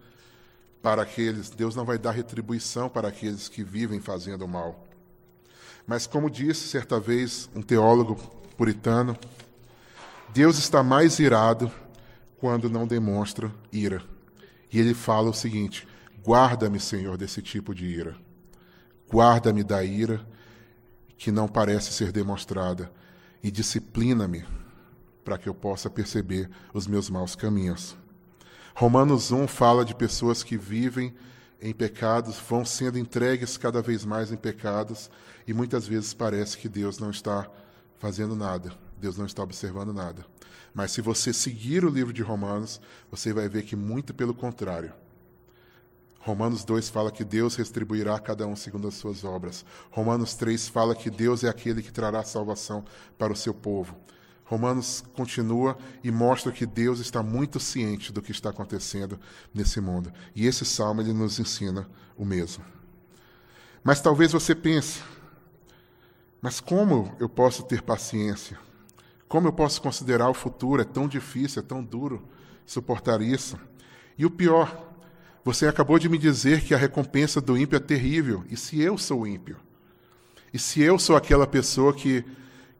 [0.82, 4.86] para aqueles, Deus não vai dar retribuição para aqueles que vivem fazendo mal.
[5.86, 8.16] Mas, como disse certa vez um teólogo
[8.58, 9.16] puritano,
[10.34, 11.72] Deus está mais irado
[12.38, 14.02] quando não demonstra ira.
[14.70, 15.88] E ele fala o seguinte:
[16.22, 18.16] guarda-me, Senhor, desse tipo de ira.
[19.10, 20.26] Guarda-me da ira
[21.16, 22.90] que não parece ser demonstrada
[23.42, 24.44] e disciplina-me
[25.24, 27.96] para que eu possa perceber os meus maus caminhos.
[28.74, 31.14] Romanos 1 fala de pessoas que vivem
[31.60, 35.10] em pecados, vão sendo entregues cada vez mais em pecados,
[35.46, 37.50] e muitas vezes parece que Deus não está
[37.98, 40.26] fazendo nada, Deus não está observando nada.
[40.74, 44.92] Mas se você seguir o livro de Romanos, você vai ver que muito pelo contrário.
[46.26, 49.64] Romanos 2 fala que Deus retribuirá a cada um segundo as suas obras.
[49.92, 52.84] Romanos 3 fala que Deus é aquele que trará salvação
[53.16, 53.96] para o seu povo.
[54.44, 59.20] Romanos continua e mostra que Deus está muito ciente do que está acontecendo
[59.54, 60.12] nesse mundo.
[60.34, 62.64] E esse salmo ele nos ensina o mesmo.
[63.84, 65.04] Mas talvez você pense,
[66.42, 68.58] mas como eu posso ter paciência?
[69.28, 70.82] Como eu posso considerar o futuro?
[70.82, 72.26] É tão difícil, é tão duro
[72.66, 73.56] suportar isso.
[74.18, 74.85] E o pior,
[75.46, 78.44] você acabou de me dizer que a recompensa do ímpio é terrível.
[78.50, 79.56] E se eu sou ímpio?
[80.52, 82.24] E se eu sou aquela pessoa que,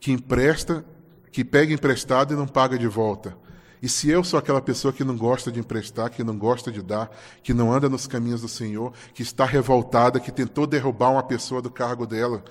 [0.01, 0.85] que empresta
[1.31, 3.39] que pega emprestado e não paga de volta.
[3.81, 6.83] E se eu sou aquela pessoa que não gosta de emprestar, que não gosta de
[6.83, 7.09] dar,
[7.41, 11.63] que não anda nos caminhos do Senhor, que está revoltada, que tentou derrubar uma pessoa
[11.63, 12.43] do cargo dela,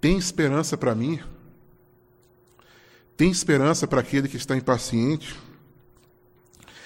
[0.00, 1.20] tem esperança para mim?
[3.14, 5.38] Tem esperança para aquele que está impaciente?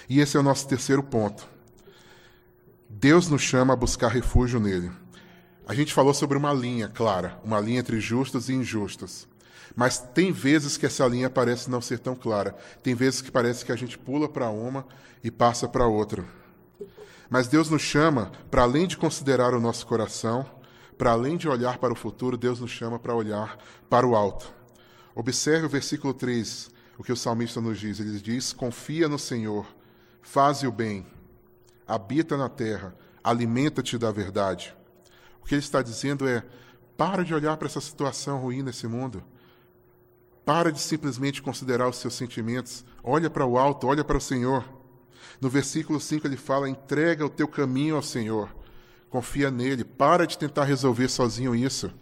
[0.08, 1.57] E esse é o nosso terceiro ponto.
[2.88, 4.90] Deus nos chama a buscar refúgio nele.
[5.66, 9.28] A gente falou sobre uma linha clara, uma linha entre justos e injustos.
[9.76, 12.56] Mas tem vezes que essa linha parece não ser tão clara.
[12.82, 14.86] Tem vezes que parece que a gente pula para uma
[15.22, 16.24] e passa para outra.
[17.28, 20.46] Mas Deus nos chama, para além de considerar o nosso coração,
[20.96, 23.58] para além de olhar para o futuro, Deus nos chama para olhar
[23.90, 24.50] para o alto.
[25.14, 28.00] Observe o versículo 3, o que o salmista nos diz.
[28.00, 29.66] Ele diz: Confia no Senhor,
[30.22, 31.06] faze o bem,
[31.88, 34.76] habita na terra, alimenta-te da verdade.
[35.42, 36.44] O que ele está dizendo é:
[36.96, 39.24] para de olhar para essa situação ruim nesse mundo.
[40.44, 42.84] Para de simplesmente considerar os seus sentimentos.
[43.02, 44.64] Olha para o alto, olha para o Senhor.
[45.40, 48.54] No versículo 5 ele fala: entrega o teu caminho ao Senhor.
[49.08, 49.84] Confia nele.
[49.84, 51.92] Para de tentar resolver sozinho isso.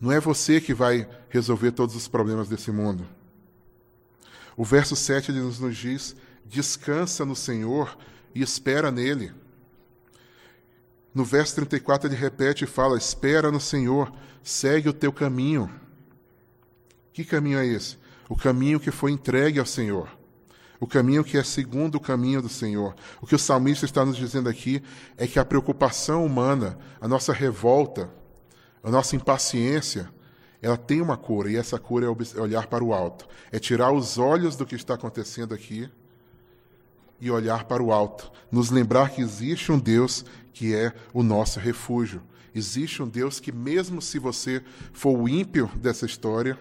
[0.00, 3.06] Não é você que vai resolver todos os problemas desse mundo.
[4.56, 7.96] O verso 7 ele nos diz: descansa no Senhor
[8.36, 9.32] e espera nele.
[11.14, 14.12] No verso 34 ele repete e fala: Espera no Senhor,
[14.42, 15.70] segue o teu caminho.
[17.14, 17.96] Que caminho é esse?
[18.28, 20.08] O caminho que foi entregue ao Senhor.
[20.78, 22.94] O caminho que é segundo o caminho do Senhor.
[23.22, 24.82] O que o salmista está nos dizendo aqui
[25.16, 28.10] é que a preocupação humana, a nossa revolta,
[28.82, 30.10] a nossa impaciência,
[30.60, 33.26] ela tem uma cura, e essa cura é olhar para o alto.
[33.50, 35.90] É tirar os olhos do que está acontecendo aqui
[37.20, 38.30] e olhar para o alto.
[38.50, 42.22] Nos lembrar que existe um Deus que é o nosso refúgio.
[42.54, 44.62] Existe um Deus que, mesmo se você
[44.92, 46.58] for o ímpio dessa história,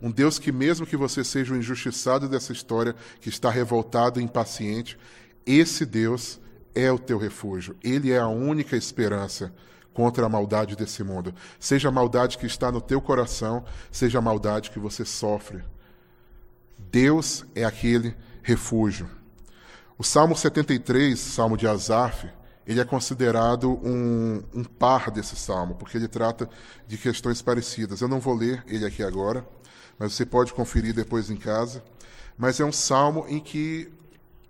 [0.00, 4.22] um Deus que, mesmo que você seja o injustiçado dessa história, que está revoltado e
[4.22, 4.98] impaciente,
[5.46, 6.38] esse Deus
[6.74, 7.74] é o teu refúgio.
[7.82, 9.54] Ele é a única esperança
[9.94, 11.34] contra a maldade desse mundo.
[11.58, 15.64] Seja a maldade que está no teu coração, seja a maldade que você sofre.
[16.90, 19.08] Deus é aquele refúgio.
[19.98, 22.28] O Salmo 73, Salmo de Asaf,
[22.66, 26.50] ele é considerado um, um par desse salmo, porque ele trata
[26.86, 28.02] de questões parecidas.
[28.02, 29.48] Eu não vou ler ele aqui agora,
[29.98, 31.82] mas você pode conferir depois em casa.
[32.36, 33.90] Mas é um salmo em que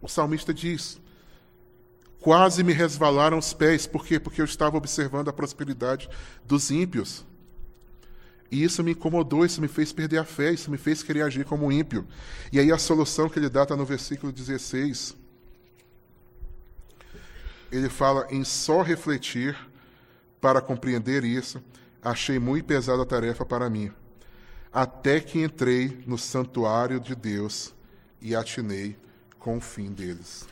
[0.02, 0.98] o salmista diz:
[2.18, 3.86] Quase me resvalaram os pés.
[3.86, 4.18] Por quê?
[4.18, 6.08] Porque eu estava observando a prosperidade
[6.44, 7.24] dos ímpios.
[8.50, 11.44] E isso me incomodou, isso me fez perder a fé, isso me fez querer agir
[11.44, 12.04] como ímpio.
[12.52, 15.25] E aí a solução que ele dá está no versículo 16
[17.70, 19.56] ele fala em só refletir
[20.40, 21.62] para compreender isso,
[22.02, 23.92] achei muito pesada a tarefa para mim.
[24.72, 27.74] Até que entrei no santuário de Deus
[28.20, 28.96] e atinei
[29.38, 30.46] com o fim deles.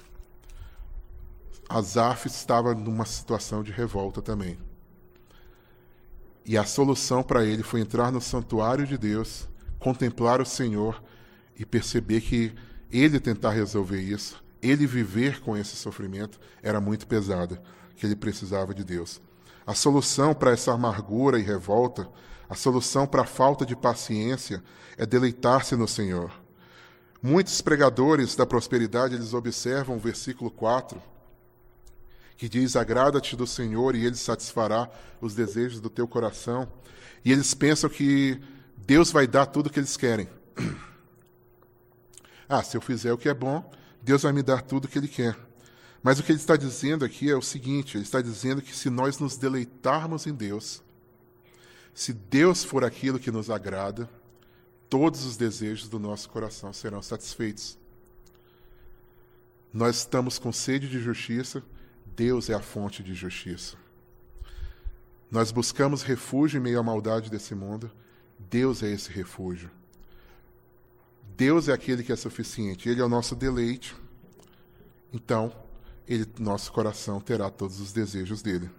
[1.69, 4.59] Asaf estava numa situação de revolta também.
[6.45, 9.49] E a solução para ele foi entrar no santuário de Deus,
[9.79, 11.03] contemplar o Senhor
[11.57, 12.55] e perceber que
[12.91, 17.59] ele tentar resolver isso ele viver com esse sofrimento era muito pesado,
[17.97, 19.21] que ele precisava de Deus.
[19.67, 22.09] A solução para essa amargura e revolta,
[22.49, 24.63] a solução para a falta de paciência
[24.97, 26.33] é deleitar-se no Senhor.
[27.23, 31.01] Muitos pregadores da prosperidade, eles observam o versículo 4,
[32.37, 34.91] que diz: Agrada-te do Senhor e ele satisfará
[35.21, 36.69] os desejos do teu coração.
[37.25, 38.39] E eles pensam que
[38.77, 40.29] Deus vai dar tudo o que eles querem.
[42.47, 43.73] Ah, se eu fizer o que é bom,
[44.05, 45.37] Deus vai me dar tudo o que Ele quer.
[46.05, 48.91] Mas o que ele está dizendo aqui é o seguinte: ele está dizendo que se
[48.91, 50.83] nós nos deleitarmos em Deus,
[51.95, 54.07] se Deus for aquilo que nos agrada,
[54.91, 57.79] todos os desejos do nosso coração serão satisfeitos.
[59.73, 61.63] Nós estamos com sede de justiça,
[62.15, 63.79] Deus é a fonte de justiça.
[65.31, 67.91] Nós buscamos refúgio em meio à maldade desse mundo,
[68.39, 69.71] Deus é esse refúgio.
[71.37, 73.95] Deus é aquele que é suficiente, Ele é o nosso deleite.
[75.13, 75.53] Então,
[76.07, 78.71] ele, nosso coração terá todos os desejos dele.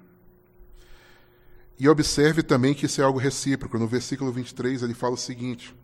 [1.77, 3.77] E observe também que isso é algo recíproco.
[3.77, 5.75] No versículo 23 ele fala o seguinte: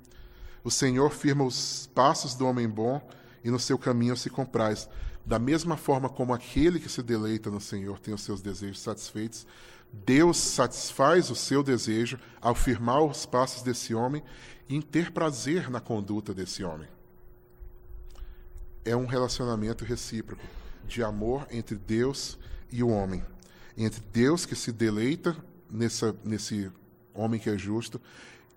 [0.64, 3.02] O Senhor firma os passos do homem bom
[3.44, 4.88] e no seu caminho se compraz.
[5.26, 9.46] Da mesma forma como aquele que se deleita no Senhor tem os seus desejos satisfeitos,
[9.92, 14.24] Deus satisfaz o seu desejo ao firmar os passos desse homem
[14.76, 16.88] em ter prazer na conduta desse homem.
[18.84, 20.44] É um relacionamento recíproco
[20.88, 22.38] de amor entre Deus
[22.72, 23.24] e o homem.
[23.78, 25.36] Entre Deus que se deleita
[25.70, 26.72] nessa, nesse
[27.14, 28.02] homem que é justo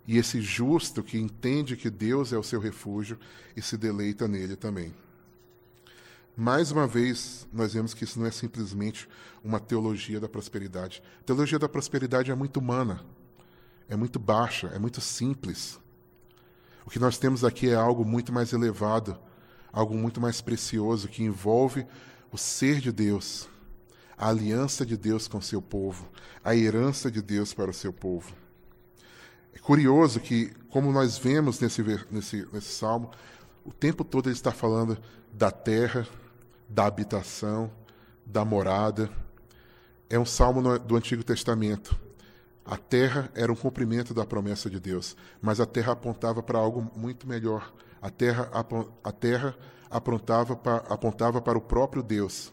[0.07, 3.19] e esse justo que entende que Deus é o seu refúgio
[3.57, 4.95] e se deleita nele também.
[6.37, 9.09] Mais uma vez, nós vemos que isso não é simplesmente
[9.43, 11.03] uma teologia da prosperidade.
[11.21, 13.05] A teologia da prosperidade é muito humana,
[13.89, 15.79] é muito baixa, é muito simples.
[16.87, 19.19] O que nós temos aqui é algo muito mais elevado,
[19.73, 21.87] algo muito mais precioso, que envolve
[22.31, 23.49] o ser de Deus,
[24.17, 26.09] a aliança de Deus com o seu povo,
[26.43, 28.35] a herança de Deus para o seu povo.
[29.55, 33.11] É curioso que, como nós vemos nesse, nesse, nesse salmo,
[33.65, 34.99] o tempo todo ele está falando
[35.33, 36.07] da terra,
[36.69, 37.71] da habitação,
[38.27, 39.09] da morada.
[40.11, 41.99] É um salmo do Antigo Testamento.
[42.65, 46.91] A terra era um cumprimento da promessa de Deus, mas a terra apontava para algo
[46.97, 47.73] muito melhor.
[48.01, 48.51] A terra,
[49.03, 49.55] a terra
[49.91, 52.53] apontava, para, apontava para o próprio Deus,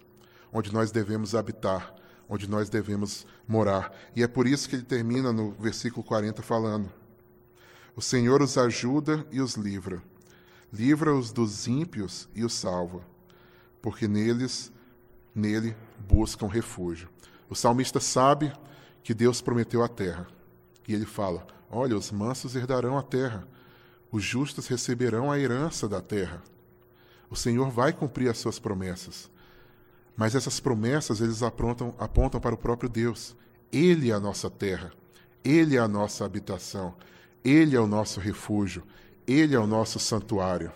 [0.52, 1.96] onde nós devemos habitar,
[2.28, 3.96] onde nós devemos morar.
[4.16, 6.92] E é por isso que ele termina no versículo 40 falando:
[7.96, 10.04] O Senhor os ajuda e os livra,
[10.74, 13.12] livra-os dos ímpios e os salva
[13.82, 14.72] porque neles,
[15.34, 15.76] nele
[16.08, 17.10] buscam refúgio.
[17.50, 18.54] O salmista sabe
[19.04, 20.28] que Deus prometeu a terra.
[20.88, 23.48] E ele fala: Olha, os mansos herdarão a terra,
[24.12, 26.42] os justos receberão a herança da terra.
[27.30, 29.32] O Senhor vai cumprir as suas promessas.
[30.18, 33.36] Mas essas promessas eles apontam, apontam para o próprio Deus.
[33.72, 34.92] Ele é a nossa terra,
[35.44, 36.94] ele é a nossa habitação,
[37.44, 38.84] ele é o nosso refúgio,
[39.26, 40.72] ele é o nosso santuário.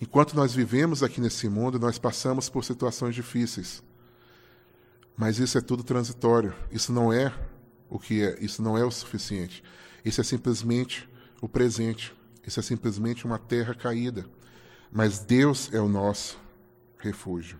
[0.00, 3.82] Enquanto nós vivemos aqui nesse mundo, nós passamos por situações difíceis.
[5.16, 6.54] Mas isso é tudo transitório.
[6.70, 7.32] Isso não é
[7.88, 9.62] o que é, isso não é o suficiente.
[10.04, 11.08] Isso é simplesmente
[11.40, 12.14] o presente.
[12.46, 14.26] Isso é simplesmente uma terra caída.
[14.90, 16.38] Mas Deus é o nosso
[16.98, 17.58] refúgio.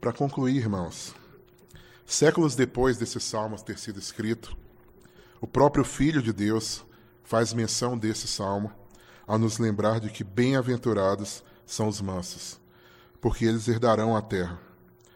[0.00, 1.14] Para concluir, irmãos,
[2.04, 4.54] séculos depois desse salmo ter sido escrito,
[5.40, 6.84] o próprio Filho de Deus
[7.22, 8.70] faz menção desse salmo
[9.26, 12.60] ao nos lembrar de que bem-aventurados são os mansos,
[13.24, 14.60] porque eles herdarão a terra.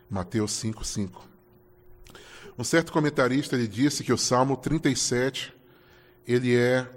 [0.09, 1.29] Mateus 5:5.
[2.57, 5.55] Um certo comentarista ele disse que o Salmo 37
[6.27, 6.91] ele é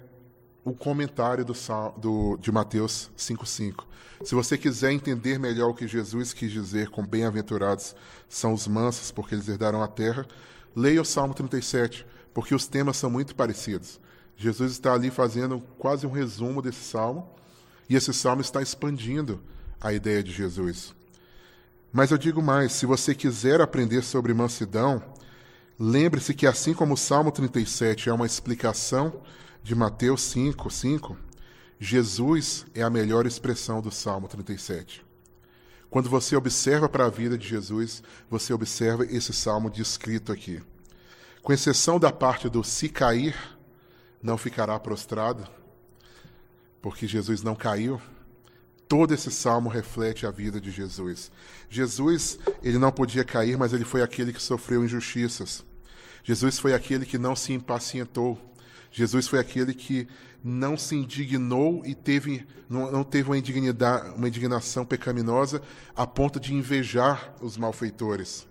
[0.63, 1.53] o comentário do,
[1.97, 3.83] do, de Mateus 5,5.
[4.23, 7.93] Se você quiser entender melhor o que Jesus quis dizer com bem-aventurados
[8.29, 10.25] são os mansos, porque eles herdarão a terra,
[10.73, 13.99] leia o Salmo 37, porque os temas são muito parecidos.
[14.37, 17.29] Jesus está ali fazendo quase um resumo desse salmo,
[17.89, 19.43] e esse salmo está expandindo
[19.81, 21.00] a ideia de Jesus.
[21.91, 25.03] Mas eu digo mais: se você quiser aprender sobre mansidão,
[25.77, 29.21] lembre-se que, assim como o Salmo 37 é uma explicação
[29.63, 31.17] de Mateus 5, 5,
[31.79, 35.03] Jesus é a melhor expressão do Salmo 37.
[35.89, 40.61] Quando você observa para a vida de Jesus, você observa esse salmo descrito aqui.
[41.41, 43.35] Com exceção da parte do se cair,
[44.23, 45.45] não ficará prostrado,
[46.81, 47.99] porque Jesus não caiu.
[48.91, 51.31] Todo esse salmo reflete a vida de Jesus.
[51.69, 55.63] Jesus, ele não podia cair, mas ele foi aquele que sofreu injustiças.
[56.25, 58.37] Jesus foi aquele que não se impacientou.
[58.91, 60.09] Jesus foi aquele que
[60.43, 63.37] não se indignou e teve, não, não teve uma,
[64.13, 65.61] uma indignação pecaminosa
[65.95, 68.45] a ponto de invejar os malfeitores.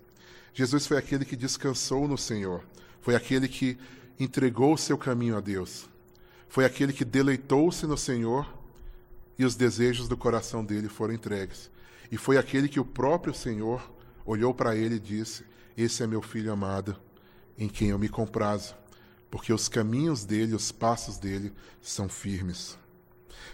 [0.55, 2.63] Jesus foi aquele que descansou no Senhor.
[2.99, 3.77] Foi aquele que
[4.19, 5.87] entregou o seu caminho a Deus.
[6.49, 8.59] Foi aquele que deleitou-se no Senhor
[9.41, 11.71] e os desejos do coração dele foram entregues.
[12.11, 13.81] E foi aquele que o próprio Senhor
[14.23, 15.43] olhou para ele e disse:
[15.75, 16.95] Esse é meu filho amado,
[17.57, 18.75] em quem eu me comprazo,
[19.31, 22.77] porque os caminhos dele, os passos dele são firmes.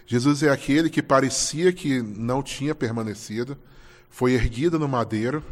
[0.06, 3.56] Jesus é aquele que parecia que não tinha permanecido,
[4.10, 5.42] foi erguido no madeiro,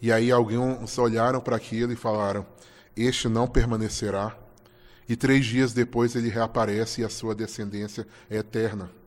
[0.00, 2.46] e aí alguns olharam para aquilo e falaram:
[2.96, 4.38] este não permanecerá.
[5.08, 9.01] E três dias depois ele reaparece e a sua descendência é eterna.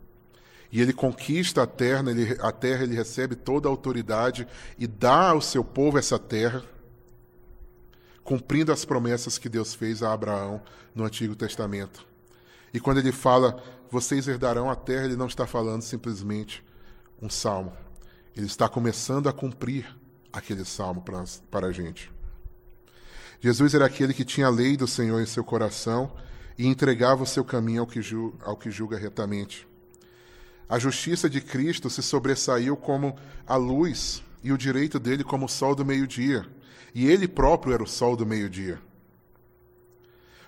[0.76, 4.46] E ele conquista a terra, ele, a terra, ele recebe toda a autoridade
[4.78, 6.66] e dá ao seu povo essa terra,
[8.26, 10.62] cumprindo as promessas que Deus fez a Abraão
[10.94, 12.06] no Antigo Testamento.
[12.74, 16.62] E quando ele fala, vocês herdarão a terra, ele não está falando simplesmente
[17.22, 17.72] um salmo.
[18.36, 19.88] Ele está começando a cumprir
[20.34, 22.12] aquele salmo para, para a gente.
[23.40, 26.12] Jesus era aquele que tinha a lei do Senhor em seu coração
[26.58, 28.02] e entregava o seu caminho ao que,
[28.44, 29.66] ao que julga retamente.
[30.68, 35.50] A justiça de Cristo se sobressaiu como a luz e o direito dele como o
[35.50, 36.46] sol do meio-dia.
[36.94, 38.80] E ele próprio era o sol do meio-dia.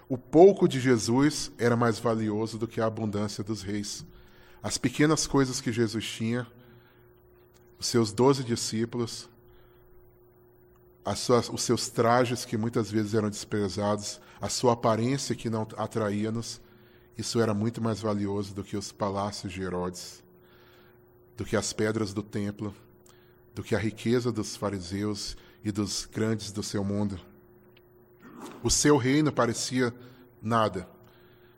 [0.10, 4.06] O pouco de Jesus era mais valioso do que a abundância dos reis.
[4.64, 6.48] As pequenas coisas que Jesus tinha,
[7.78, 9.30] os seus doze discípulos,
[11.16, 16.60] suas, os seus trajes que muitas vezes eram desprezados, a sua aparência que não atraía-nos,
[17.18, 20.24] isso era muito mais valioso do que os palácios de Herodes,
[21.36, 22.76] do que as pedras do templo,
[23.56, 27.20] do que a riqueza dos fariseus e dos grandes do seu mundo.
[28.64, 29.94] O seu reino parecia
[30.42, 30.88] nada.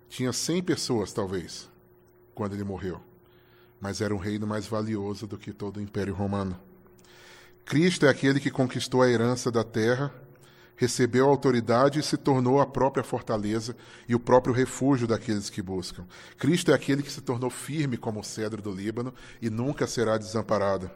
[0.07, 1.69] Tinha cem pessoas, talvez,
[2.33, 3.01] quando ele morreu,
[3.81, 6.59] mas era um reino mais valioso do que todo o Império Romano.
[7.65, 10.11] Cristo é aquele que conquistou a herança da terra,
[10.79, 13.75] recebeu a autoridade e se tornou a própria fortaleza
[14.07, 16.05] e o próprio refúgio daqueles que buscam.
[16.37, 20.17] Cristo é aquele que se tornou firme como o cedro do Líbano e nunca será
[20.17, 20.89] desamparado.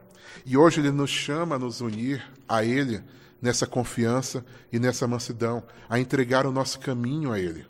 [0.46, 3.04] E hoje ele nos chama a nos unir a ele
[3.42, 7.66] nessa confiança e nessa mansidão, a entregar o nosso caminho a ele.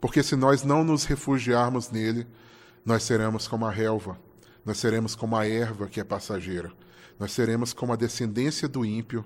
[0.00, 2.26] Porque se nós não nos refugiarmos nele,
[2.84, 4.16] nós seremos como a relva,
[4.64, 6.72] nós seremos como a erva que é passageira
[7.22, 9.24] nós seremos como a descendência do ímpio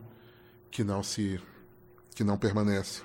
[0.71, 1.41] que não se
[2.17, 3.03] que não permanece.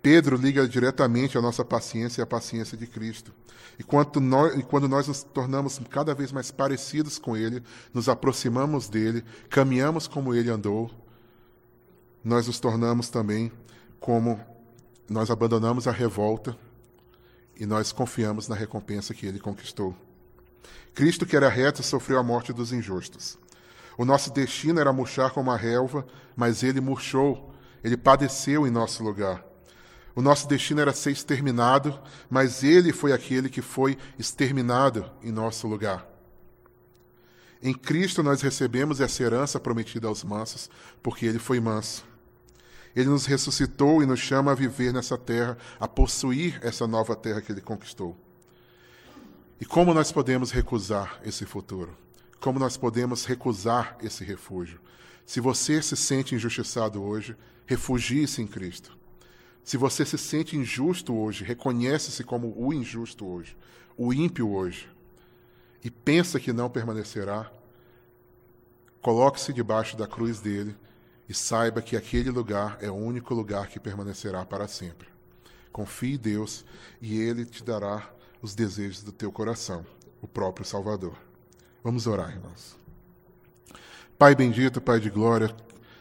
[0.00, 3.30] Pedro liga diretamente a nossa paciência e a paciência de Cristo.
[3.78, 7.62] E quando, nós, e quando nós nos tornamos cada vez mais parecidos com Ele,
[7.92, 10.90] nos aproximamos dele, caminhamos como Ele andou,
[12.24, 13.52] nós nos tornamos também
[14.00, 14.40] como
[15.08, 16.56] nós abandonamos a revolta
[17.54, 19.94] e nós confiamos na recompensa que Ele conquistou.
[20.94, 23.38] Cristo, que era reto, sofreu a morte dos injustos.
[23.98, 26.06] O nosso destino era murchar como a relva,
[26.36, 27.52] mas ele murchou,
[27.82, 29.44] ele padeceu em nosso lugar.
[30.14, 31.98] O nosso destino era ser exterminado,
[32.28, 36.06] mas ele foi aquele que foi exterminado em nosso lugar.
[37.62, 40.70] Em Cristo nós recebemos essa herança prometida aos mansos,
[41.02, 42.04] porque ele foi manso.
[42.96, 47.40] Ele nos ressuscitou e nos chama a viver nessa terra, a possuir essa nova terra
[47.40, 48.16] que ele conquistou.
[49.60, 51.96] E como nós podemos recusar esse futuro?
[52.40, 54.80] Como nós podemos recusar esse refúgio?
[55.26, 57.36] Se você se sente injustiçado hoje,
[57.68, 58.96] refugie-se em Cristo.
[59.62, 63.54] Se você se sente injusto hoje, reconhece-se como o injusto hoje,
[63.94, 64.88] o ímpio hoje,
[65.84, 67.52] e pensa que não permanecerá,
[69.02, 70.74] coloque-se debaixo da cruz dele
[71.28, 75.06] e saiba que aquele lugar é o único lugar que permanecerá para sempre.
[75.70, 76.64] Confie em Deus
[77.02, 78.10] e ele te dará
[78.40, 79.84] os desejos do teu coração,
[80.22, 81.18] o próprio Salvador.
[81.84, 82.78] Vamos orar, irmãos.
[84.18, 85.54] Pai bendito, Pai de glória,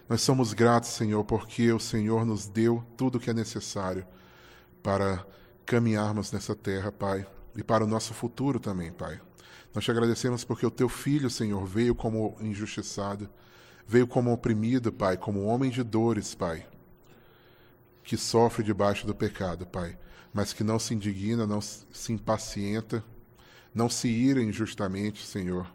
[0.10, 4.06] nós somos gratos, Senhor, porque o Senhor nos deu tudo o que é necessário
[4.82, 5.26] para
[5.66, 9.20] caminharmos nessa terra, Pai, e para o nosso futuro também, Pai.
[9.74, 13.30] Nós te agradecemos porque o teu filho, Senhor, veio como injustiçado,
[13.86, 16.66] veio como oprimido, Pai, como homem de dores, Pai,
[18.04, 19.98] que sofre debaixo do pecado, Pai
[20.38, 23.04] mas que não se indigna, não se impacienta,
[23.74, 25.68] não se ira injustamente, Senhor,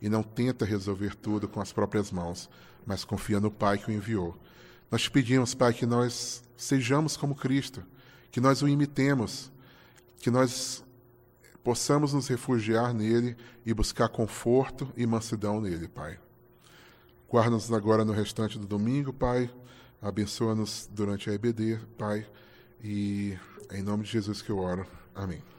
[0.00, 2.48] e não tenta resolver tudo com as próprias mãos,
[2.86, 4.38] mas confia no Pai que o enviou.
[4.90, 7.84] Nós te pedimos, Pai, que nós sejamos como Cristo,
[8.30, 9.50] que nós o imitemos,
[10.18, 10.84] que nós
[11.64, 16.18] possamos nos refugiar nele e buscar conforto e mansidão nele, Pai.
[17.28, 19.50] Guarda-nos agora no restante do domingo, Pai.
[20.00, 22.24] Abençoa-nos durante a EBD, Pai.
[22.82, 23.36] E
[23.68, 24.86] é em nome de Jesus que eu oro.
[25.12, 25.55] Amém.